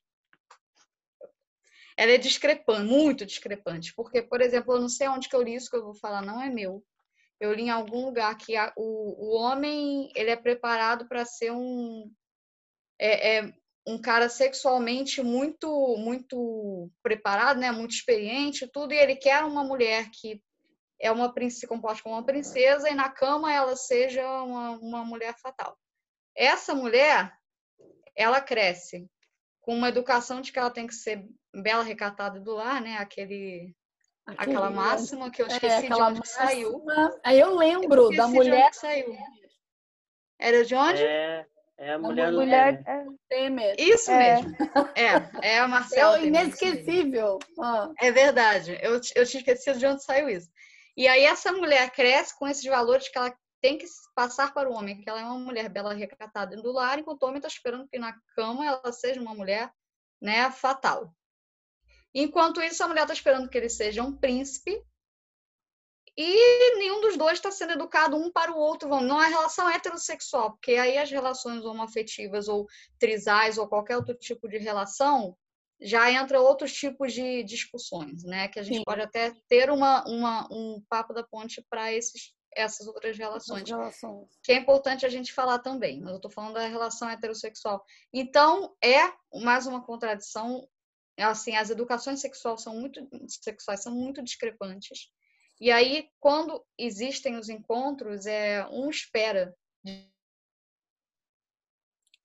[1.95, 5.53] Ela é discrepante, muito discrepante, porque por exemplo, eu não sei onde que eu li
[5.53, 6.83] isso que eu vou falar, não é meu
[7.41, 11.51] eu li em algum lugar que a, o, o homem ele é preparado para ser
[11.51, 12.09] um
[12.99, 13.53] é, é,
[13.85, 15.67] um cara sexualmente muito
[15.97, 20.39] muito preparado, né, muito experiente, tudo, e ele quer uma mulher que
[20.99, 25.35] é uma se comporte como uma princesa e na cama ela seja uma, uma mulher
[25.41, 25.75] fatal.
[26.35, 27.33] Essa mulher,
[28.15, 29.09] ela cresce
[29.61, 32.97] com uma educação de que ela tem que ser bela, recatada do lar, né?
[32.97, 33.75] Aquele
[34.25, 36.85] Aquele, aquela máxima que eu é, esqueci é, de onde máxima, saiu.
[37.23, 38.69] Aí eu lembro eu da mulher.
[38.69, 39.17] De saiu.
[40.39, 41.03] Era de onde?
[41.03, 41.45] É,
[41.77, 43.75] é a mulher, mulher é, Temer.
[43.79, 44.41] Isso é.
[44.41, 44.55] mesmo.
[44.95, 46.19] É, é a Marcela.
[46.19, 47.39] É inesquecível.
[47.59, 47.91] Ah.
[47.99, 48.77] É verdade.
[48.81, 50.49] Eu, eu tinha esquecido de onde saiu isso.
[50.95, 54.73] E aí essa mulher cresce com esses valores que ela tem que passar para o
[54.73, 57.87] homem, que ela é uma mulher bela recatada do lar, enquanto o homem está esperando
[57.87, 59.71] que na cama ela seja uma mulher
[60.19, 61.13] né, fatal.
[62.13, 64.81] Enquanto isso, a mulher está esperando que ele seja um príncipe
[66.17, 68.89] e nenhum dos dois está sendo educado um para o outro.
[69.01, 72.67] Não é relação heterossexual, porque aí as relações homoafetivas ou
[72.99, 75.37] trisais ou qualquer outro tipo de relação
[75.81, 78.47] já entra outros tipos de discussões, né?
[78.49, 78.83] Que a gente Sim.
[78.83, 84.27] pode até ter uma, uma, um papo da ponte para esses essas outras relações, relações,
[84.43, 87.83] que é importante a gente falar também, mas eu estou falando da relação heterossexual.
[88.13, 89.09] Então, é
[89.41, 90.67] mais uma contradição,
[91.17, 95.11] assim, as educações sexuais são muito, sexuais são muito discrepantes,
[95.61, 100.11] e aí, quando existem os encontros, é um espera de,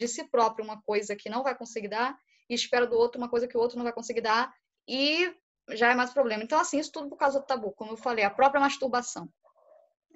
[0.01, 2.19] de si próprio uma coisa que não vai conseguir dar,
[2.49, 4.51] e espera do outro uma coisa que o outro não vai conseguir dar,
[4.89, 5.37] e
[5.73, 6.43] já é mais problema.
[6.43, 9.29] Então, assim, isso tudo por causa do tabu, como eu falei, a própria masturbação.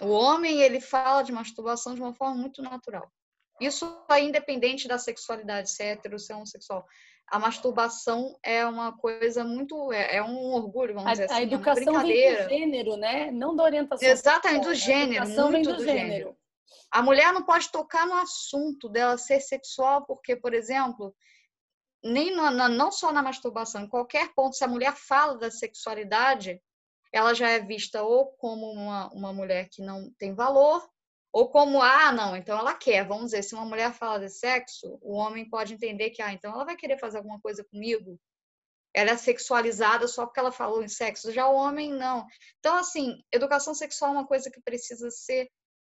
[0.00, 3.12] O homem, ele fala de masturbação de uma forma muito natural.
[3.60, 6.86] Isso é independente da sexualidade, se é hétero, se é homossexual.
[7.30, 9.92] A masturbação é uma coisa muito.
[9.92, 11.34] É, é um orgulho, vamos a, dizer assim.
[11.34, 13.30] A educação é vem do gênero, né?
[13.30, 14.08] Não da orientação.
[14.08, 15.28] Exatamente, do gênero.
[15.28, 16.08] muito do, do gênero.
[16.08, 16.36] gênero.
[16.90, 21.14] A mulher não pode tocar no assunto dela ser sexual, porque, por exemplo,
[22.02, 26.60] nem no, não só na masturbação, em qualquer ponto, se a mulher fala da sexualidade,
[27.12, 30.88] ela já é vista ou como uma, uma mulher que não tem valor,
[31.32, 33.06] ou como, ah, não, então ela quer.
[33.06, 36.52] Vamos dizer, se uma mulher fala de sexo, o homem pode entender que, ah, então
[36.52, 38.18] ela vai querer fazer alguma coisa comigo.
[38.92, 41.30] Ela é sexualizada só porque ela falou em sexo.
[41.32, 42.26] Já o homem, não.
[42.58, 45.48] Então, assim, educação sexual é uma coisa que precisa ser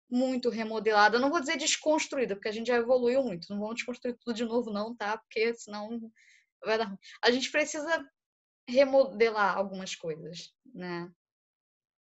[0.09, 1.15] muito remodelada.
[1.15, 3.47] Eu não vou dizer desconstruída, porque a gente já evoluiu muito.
[3.49, 5.17] Não vamos desconstruir tudo de novo, não, tá?
[5.17, 5.99] Porque senão
[6.63, 6.97] vai dar ruim.
[7.23, 8.05] A gente precisa
[8.67, 11.09] remodelar algumas coisas, né?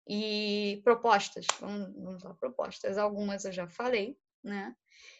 [0.09, 2.97] E propostas, vamos, vamos lá, propostas.
[2.97, 4.75] Algumas eu já falei, né?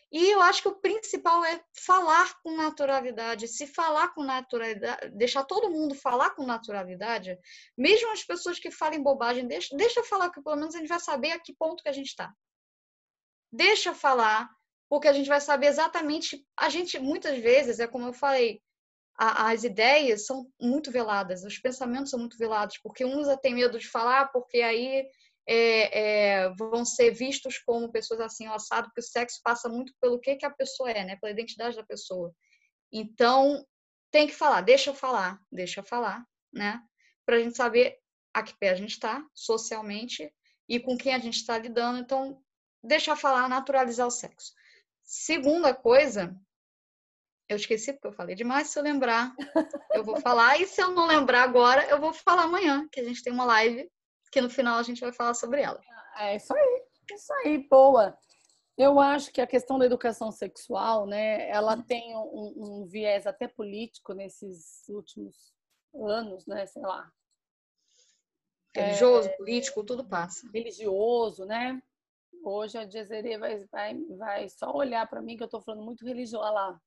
[0.09, 3.47] E eu acho que o principal é falar com naturalidade.
[3.47, 7.37] Se falar com naturalidade, deixar todo mundo falar com naturalidade,
[7.77, 10.87] mesmo as pessoas que falem bobagem, deixa, deixa eu falar, que pelo menos a gente
[10.87, 12.33] vai saber a que ponto que a gente está.
[13.51, 14.49] Deixa eu falar,
[14.89, 16.45] porque a gente vai saber exatamente.
[16.55, 18.61] A gente, muitas vezes, é como eu falei,
[19.17, 23.89] as ideias são muito veladas, os pensamentos são muito velados, porque uns têm medo de
[23.89, 25.07] falar, porque aí
[25.47, 30.19] é, é, vão ser vistos como pessoas assim, assado, porque o sexo passa muito pelo
[30.19, 31.15] que, que a pessoa é, né?
[31.15, 32.31] Pela identidade da pessoa.
[32.91, 33.65] Então,
[34.11, 36.79] tem que falar, deixa eu falar, deixa eu falar, né?
[37.25, 37.97] Para a gente saber
[38.33, 40.31] a que pé a gente está socialmente
[40.69, 41.99] e com quem a gente está lidando.
[41.99, 42.39] Então,
[42.83, 44.53] deixa eu falar, naturalizar o sexo.
[45.03, 46.37] Segunda coisa
[47.49, 48.69] eu esqueci porque eu falei demais.
[48.69, 49.33] Se eu lembrar,
[49.93, 50.59] eu vou falar.
[50.59, 53.45] E se eu não lembrar agora, eu vou falar amanhã, que a gente tem uma
[53.45, 53.89] live
[54.31, 55.79] que no final a gente vai falar sobre ela.
[56.17, 58.17] É isso aí, isso aí, boa.
[58.77, 63.47] Eu acho que a questão da educação sexual, né, ela tem um, um viés até
[63.47, 65.53] político nesses últimos
[65.95, 67.11] anos, né, sei lá.
[68.75, 70.47] Religioso, é, político, tudo passa.
[70.53, 71.81] Religioso, né?
[72.43, 76.05] Hoje a Jezere vai, vai, vai só olhar para mim que eu estou falando muito
[76.05, 76.79] religioso lá.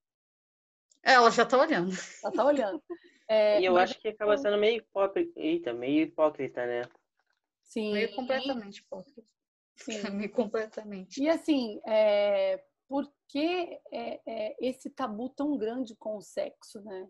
[1.02, 1.92] Ela já tá olhando.
[2.22, 2.82] Ela tá olhando.
[3.28, 6.82] É, e eu acho que acaba sendo meio hipócrita, Eita, meio hipócrita, né?
[7.62, 7.92] Sim.
[7.92, 9.22] Meio completamente hipócrita.
[9.76, 10.00] Sim.
[10.10, 11.22] meio completamente.
[11.22, 17.08] E assim, é, por que é, é, esse tabu tão grande com o sexo, né?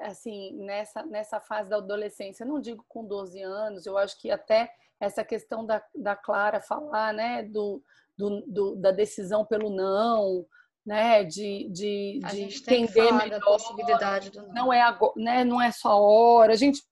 [0.00, 4.30] Assim, nessa, nessa fase da adolescência, eu não digo com 12 anos, eu acho que
[4.30, 7.82] até essa questão da, da Clara falar, né, do,
[8.16, 10.46] do, do da decisão pelo não,
[10.84, 13.38] né, de, de, de entender melhor.
[13.38, 14.72] Da possibilidade do não.
[14.72, 16.52] é agora, né, não é só hora.
[16.52, 16.82] A gente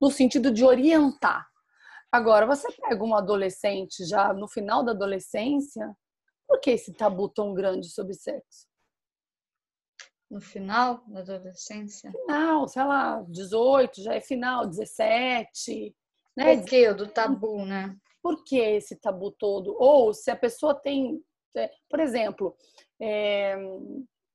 [0.00, 1.46] no sentido de orientar.
[2.10, 5.96] Agora, você pega um adolescente já no final da adolescência,
[6.46, 8.66] por que esse tabu tão grande sobre sexo?
[10.30, 12.10] No final da adolescência?
[12.10, 15.94] Final, sei lá, 18, já é final, 17.
[16.36, 16.56] Né?
[16.56, 17.96] Por que do tabu, né?
[18.22, 19.76] Por que esse tabu todo?
[19.78, 21.22] Ou se a pessoa tem
[21.88, 22.56] por exemplo,
[23.00, 23.56] é,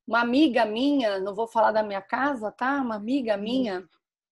[0.07, 2.81] uma amiga minha, não vou falar da minha casa, tá?
[2.81, 3.41] Uma amiga uhum.
[3.41, 3.89] minha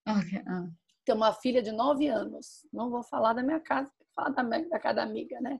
[0.07, 0.41] okay.
[0.47, 0.67] ah.
[1.03, 2.65] tem uma filha de nove anos.
[2.71, 5.59] Não vou falar da minha casa, vou falar da, minha, da cada amiga, né?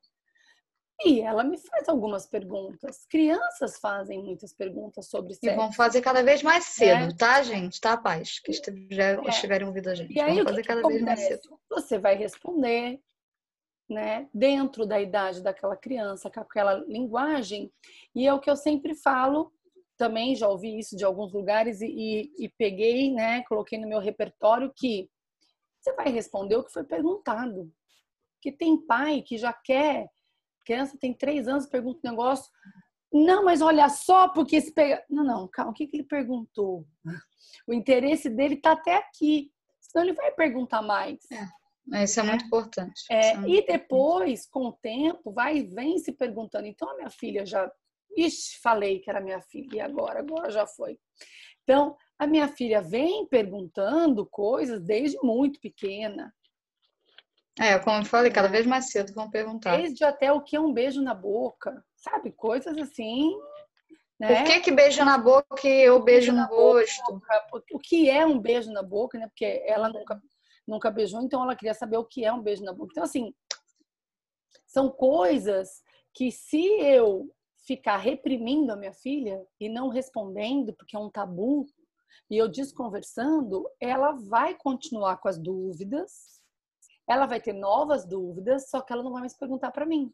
[1.04, 3.06] E ela me faz algumas perguntas.
[3.10, 5.54] Crianças fazem muitas perguntas sobre sexo.
[5.54, 7.16] E vão fazer cada vez mais cedo, é.
[7.16, 7.82] tá, gente?
[7.82, 8.40] Tá, paz?
[8.40, 8.54] Que
[8.90, 9.22] já é.
[9.28, 10.14] estiverem ouvindo a gente.
[10.14, 11.60] E aí, vão fazer cada vez mais cedo.
[11.70, 13.02] Você vai responder,
[13.90, 17.72] né, dentro da idade daquela criança, com aquela linguagem.
[18.14, 19.52] E é o que eu sempre falo,
[19.98, 24.00] também já ouvi isso de alguns lugares e, e, e peguei, né, coloquei no meu
[24.00, 25.10] repertório que
[25.80, 27.72] você vai responder o que foi perguntado.
[28.42, 30.08] Que tem pai que já quer,
[30.66, 32.52] criança tem três anos, pergunta um negócio,
[33.14, 35.04] Não, mas olha só, porque esse pega...
[35.10, 36.86] Não, não, calma, o que, que ele perguntou?
[37.68, 39.52] O interesse dele está até aqui.
[39.80, 41.20] Senão ele vai perguntar mais.
[41.32, 41.48] É.
[41.88, 42.48] Isso é muito é.
[42.48, 43.04] importante.
[43.10, 46.68] É, é muito e depois, com o tempo, vai e vem se perguntando.
[46.68, 47.72] Então, a minha filha já.
[48.18, 50.20] Ixi, falei que era minha filha, e agora?
[50.20, 50.98] Agora já foi.
[51.64, 56.34] Então, a minha filha vem perguntando coisas desde muito pequena.
[57.60, 59.78] É, como eu falei, cada vez mais cedo vão perguntar.
[59.78, 62.32] Desde até o que é um beijo na boca, sabe?
[62.32, 63.34] Coisas assim.
[64.20, 64.28] Né?
[64.28, 67.22] Por que, que beijo na boca e eu beijo no rosto?
[67.74, 69.28] o que é um beijo na boca, né?
[69.28, 70.22] Porque ela nunca,
[70.68, 72.92] nunca beijou, então ela queria saber o que é um beijo na boca.
[72.92, 73.34] Então, assim,
[74.66, 77.32] são coisas que se eu
[77.66, 81.66] ficar reprimindo a minha filha e não respondendo, porque é um tabu,
[82.30, 86.42] e eu desconversando, ela vai continuar com as dúvidas,
[87.08, 90.12] ela vai ter novas dúvidas, só que ela não vai mais perguntar para mim.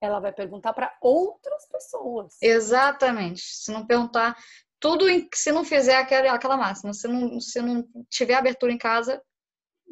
[0.00, 2.36] Ela vai perguntar para outras pessoas.
[2.40, 3.42] Exatamente.
[3.42, 4.36] Se não perguntar
[4.80, 5.04] tudo,
[5.34, 9.22] se não fizer aquela, aquela máxima, se não, se não tiver abertura em casa,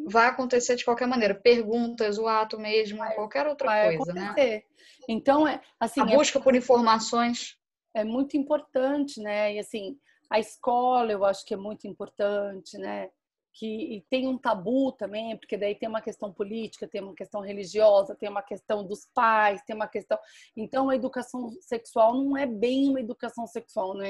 [0.06, 1.34] vai acontecer de qualquer maneira.
[1.34, 4.24] Perguntas, o ato mesmo, vai, qualquer outra vai coisa, né?
[4.24, 4.54] acontecer.
[4.56, 4.62] né?
[5.08, 6.00] Então, é assim.
[6.00, 7.56] A é busca por informações.
[7.94, 9.54] É muito importante, né?
[9.54, 9.98] E assim,
[10.30, 13.10] a escola eu acho que é muito importante, né?
[13.58, 18.14] que tem um tabu também, porque daí tem uma questão política, tem uma questão religiosa,
[18.14, 20.16] tem uma questão dos pais, tem uma questão.
[20.56, 24.04] Então, a educação sexual não é bem uma educação sexual, não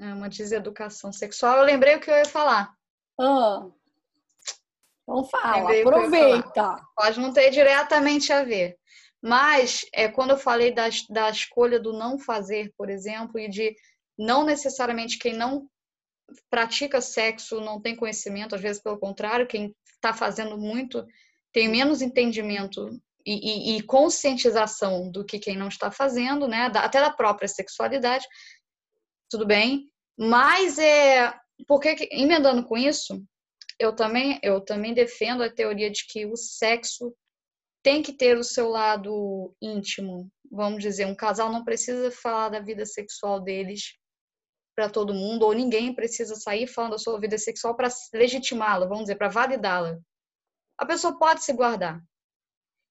[0.00, 0.12] é?
[0.12, 1.58] Uma deseducação sexual.
[1.58, 2.72] Eu lembrei o que eu ia falar.
[3.20, 3.66] Ah.
[5.02, 6.76] Então fala, lembrei aproveita.
[6.94, 8.76] Pode não ter diretamente a ver.
[9.22, 13.74] Mas é, quando eu falei da, da escolha do não fazer, por exemplo, e de
[14.16, 15.68] não necessariamente quem não
[16.50, 21.04] pratica sexo não tem conhecimento, às vezes pelo contrário, quem está fazendo muito
[21.52, 22.88] tem menos entendimento
[23.26, 26.70] e, e, e, conscientização do que quem não está fazendo, né?
[26.74, 28.26] Até da própria sexualidade,
[29.30, 29.90] tudo bem.
[30.18, 31.32] Mas é
[31.66, 33.22] porque emendando com isso,
[33.78, 37.14] eu também eu também defendo a teoria de que o sexo
[37.82, 42.60] tem que ter o seu lado íntimo, vamos dizer, um casal não precisa falar da
[42.60, 43.94] vida sexual deles
[44.76, 49.04] para todo mundo, ou ninguém precisa sair falando da sua vida sexual para legitimá-la, vamos
[49.04, 49.98] dizer, para validá-la.
[50.76, 52.00] A pessoa pode se guardar.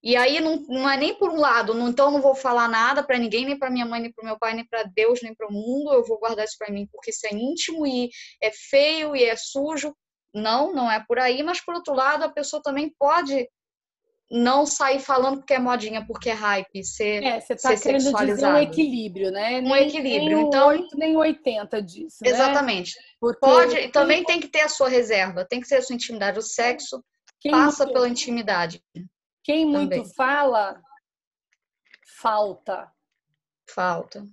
[0.03, 3.03] E aí não, não é nem por um lado, não, então não vou falar nada
[3.03, 5.47] para ninguém, nem para minha mãe, nem para meu pai, nem para Deus, nem para
[5.47, 8.09] o mundo, eu vou guardar isso para mim porque isso é íntimo e
[8.41, 9.95] é feio e é sujo.
[10.33, 13.49] Não, não é por aí, mas por outro lado, a pessoa também pode
[14.29, 18.45] não sair falando porque é modinha, porque é hype, ser, é, você tá querendo dizer
[18.45, 19.59] um equilíbrio, né?
[19.59, 20.37] Um nem, equilíbrio.
[20.37, 22.17] Nem então, 8, nem 80 disso.
[22.21, 22.29] Né?
[22.29, 22.95] Exatamente.
[22.97, 23.03] Né?
[23.19, 26.39] Porque Pode, também tem que ter a sua reserva, tem que ser a sua intimidade.
[26.39, 27.01] O sexo
[27.39, 28.81] quem passa pela intimidade.
[29.47, 30.13] Quem muito também.
[30.13, 30.83] fala,
[32.19, 32.91] falta.
[33.69, 34.27] Falta.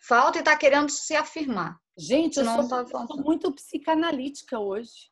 [0.00, 1.78] Falta e tá querendo se afirmar.
[1.96, 5.08] Gente, eu sou, tá muito psicanalítica hoje.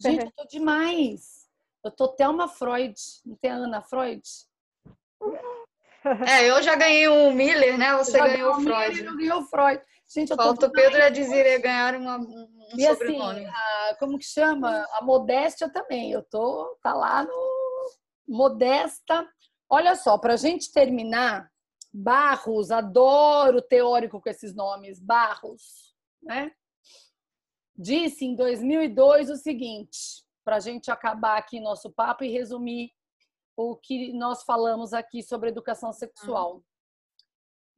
[0.00, 1.48] Gente, eu tô demais.
[1.84, 2.94] Eu tô Thelma Freud,
[3.26, 4.22] não tem a Ana Freud?
[6.28, 7.92] É, eu já ganhei um Miller, né?
[7.96, 8.94] Você ganhou o Freud.
[8.94, 9.82] Miller, eu ganhei o Freud.
[10.08, 13.44] Gente, eu Falta o Pedro e a Desiree ganhar um, um e assim, sobrenome.
[13.46, 14.86] Assim, a, como que chama?
[14.92, 16.12] A modéstia também.
[16.12, 17.51] Eu tô, tá lá no
[18.26, 19.28] modesta.
[19.68, 21.50] Olha só, pra gente terminar,
[21.92, 26.52] Barros, adoro teórico com esses nomes, Barros, né?
[27.76, 32.92] Disse em 2002 o seguinte: para a gente acabar aqui nosso papo e resumir
[33.56, 36.64] o que nós falamos aqui sobre educação sexual.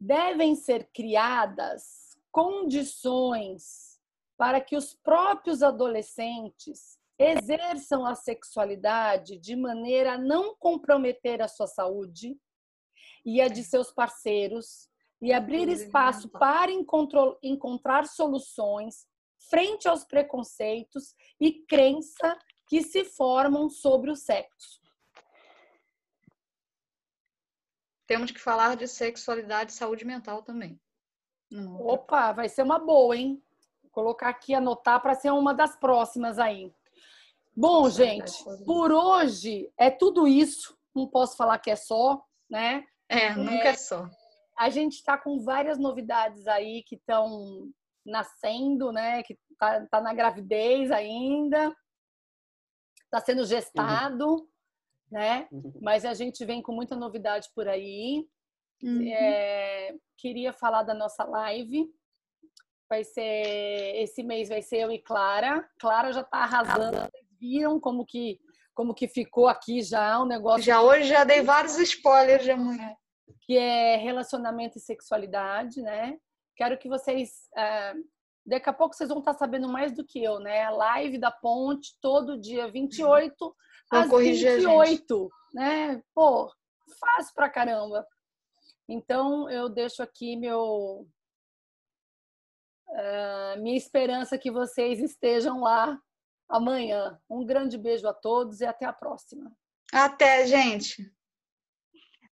[0.01, 4.01] Devem ser criadas condições
[4.37, 11.67] para que os próprios adolescentes exerçam a sexualidade de maneira a não comprometer a sua
[11.67, 12.37] saúde
[13.25, 14.89] e a de seus parceiros
[15.23, 16.71] e abrir espaço para
[17.43, 19.07] encontrar soluções
[19.49, 24.83] frente aos preconceitos e crença que se formam sobre o sexo.
[28.07, 30.79] Temos que falar de sexualidade e saúde mental também.
[31.81, 33.43] Opa, vai ser uma boa, hein?
[33.83, 36.75] Vou colocar aqui, anotar para ser uma das próximas aí.
[37.57, 38.33] Bom, gente,
[38.65, 40.77] por hoje é tudo isso.
[40.95, 42.85] Não posso falar que é só, né?
[43.09, 44.09] É, nunca é, é só.
[44.59, 47.69] A gente está com várias novidades aí que estão
[48.05, 49.23] nascendo, né?
[49.23, 51.75] Que tá, tá na gravidez ainda
[53.15, 53.47] está sendo uhum.
[53.47, 54.49] gestado, uhum.
[55.11, 55.49] né?
[55.81, 58.27] Mas a gente vem com muita novidade por aí.
[58.83, 59.07] Uhum.
[59.09, 61.89] É, queria falar da nossa live.
[62.89, 65.69] Vai ser esse mês vai ser eu e Clara.
[65.79, 66.99] Clara já está arrasando.
[66.99, 68.39] Vocês viram como que
[68.75, 70.63] como que ficou aqui já o negócio?
[70.63, 72.95] Já hoje já dei vários spoilers de amanhã.
[73.43, 76.19] que é relacionamento e sexualidade, né?
[76.57, 77.31] Quero que vocês.
[77.57, 78.05] Uh,
[78.45, 80.69] daqui a pouco vocês vão estar sabendo mais do que eu, né?
[80.71, 83.55] Live da Ponte, todo dia 28 Vou
[83.91, 86.03] às corrigir 28, né?
[86.15, 86.51] Pô,
[86.99, 88.07] fácil pra caramba.
[88.89, 91.07] Então, eu deixo aqui meu.
[92.89, 95.99] Uh, minha esperança que vocês estejam lá
[96.49, 97.21] amanhã.
[97.29, 99.53] Um grande beijo a todos e até a próxima.
[99.93, 101.11] Até, gente.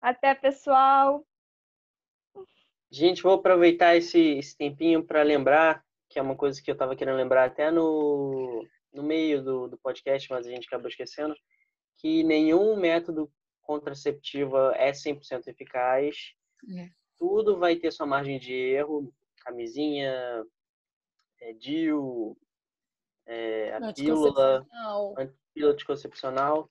[0.00, 1.26] Até, pessoal.
[2.90, 6.94] Gente, vou aproveitar esse, esse tempinho para lembrar, que é uma coisa que eu estava
[6.94, 11.34] querendo lembrar até no, no meio do, do podcast, mas a gente acabou esquecendo,
[11.96, 13.32] que nenhum método
[13.62, 16.34] contraceptivo é 100% eficaz.
[16.76, 16.90] É.
[17.18, 20.44] Tudo vai ter sua margem de erro, camisinha,
[21.40, 22.36] é, DIU,
[23.32, 24.66] é, a pílula,
[25.54, 26.70] pílula anticoncepcional,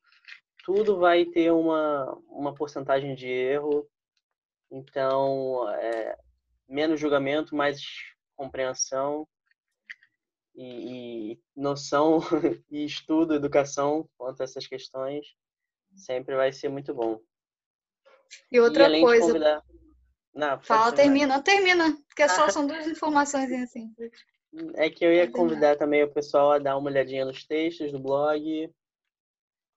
[0.63, 3.89] tudo vai ter uma, uma porcentagem de erro.
[4.69, 6.15] Então, é,
[6.67, 7.81] menos julgamento, mais
[8.35, 9.27] compreensão
[10.55, 12.19] e, e noção
[12.69, 15.25] e estudo, educação quanto a essas questões
[15.95, 17.19] sempre vai ser muito bom.
[18.51, 19.27] E outra e coisa.
[19.27, 19.63] Convidar...
[20.33, 23.93] Não, Fala, termina, termina, porque só são duas informações assim.
[24.75, 27.99] É que eu ia convidar também o pessoal a dar uma olhadinha nos textos do
[27.99, 28.69] blog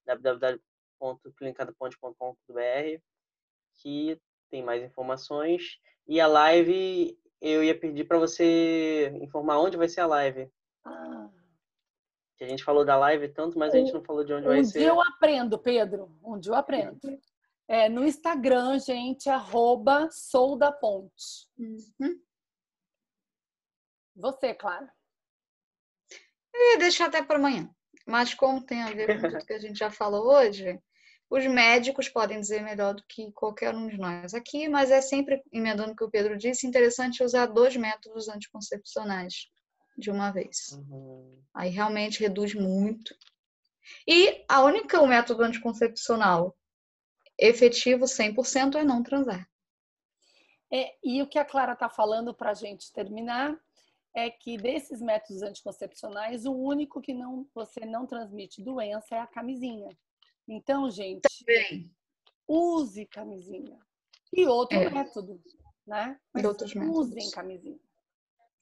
[0.04, 3.00] www.clinicadoponte.com.br
[3.80, 4.20] que
[4.50, 10.00] tem mais informações e a live eu ia pedir para você informar onde vai ser
[10.00, 10.50] a live.
[10.84, 11.28] Ah.
[12.36, 14.56] Que a gente falou da live tanto, mas a gente não falou de onde, onde
[14.56, 14.78] vai ser.
[14.78, 16.10] Onde eu aprendo, Pedro.
[16.22, 16.98] Onde eu aprendo.
[17.68, 21.48] É, no Instagram, gente, arroba sou da ponte.
[21.58, 22.18] Uhum.
[24.16, 24.92] Você, Clara.
[26.52, 27.68] Eu ia deixar até para amanhã.
[28.06, 30.78] Mas como tem a ver com tudo que a gente já falou hoje,
[31.30, 35.42] os médicos podem dizer melhor do que qualquer um de nós aqui, mas é sempre,
[35.52, 39.48] emendando o que o Pedro disse, interessante usar dois métodos anticoncepcionais
[39.96, 40.72] de uma vez.
[40.72, 41.42] Uhum.
[41.54, 43.16] Aí realmente reduz muito.
[44.06, 46.56] E a única o método anticoncepcional
[47.38, 49.48] efetivo 100% é não transar.
[50.72, 53.56] É, e o que a Clara está falando para a gente terminar
[54.14, 59.26] é que desses métodos anticoncepcionais, o único que não você não transmite doença é a
[59.26, 59.88] camisinha.
[60.48, 61.90] Então, gente, Também.
[62.46, 63.78] use camisinha.
[64.32, 64.88] E outro é.
[64.90, 65.42] método,
[65.86, 66.18] né?
[66.32, 67.30] Mas outros usem métodos.
[67.30, 67.78] camisinha.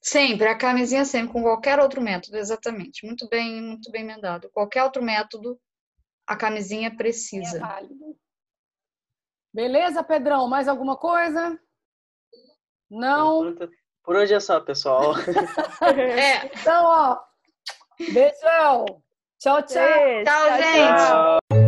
[0.01, 3.07] Sempre, a camisinha sempre, com qualquer outro método, exatamente.
[3.07, 4.51] Muito bem, muito bem emendado.
[4.51, 5.61] Qualquer outro método,
[6.27, 7.59] a camisinha precisa.
[7.59, 8.19] É válido.
[9.55, 10.49] Beleza, Pedrão?
[10.49, 11.61] Mais alguma coisa?
[12.91, 13.55] Não?
[13.55, 13.71] Por
[14.07, 15.15] hoje é só, pessoal.
[15.97, 16.47] é.
[16.59, 17.19] Então, ó.
[18.13, 18.85] Beijão.
[19.39, 19.83] Tchau, tchau.
[19.83, 20.25] Beijo.
[20.25, 20.97] Tchau, gente.
[20.97, 21.62] Tchau.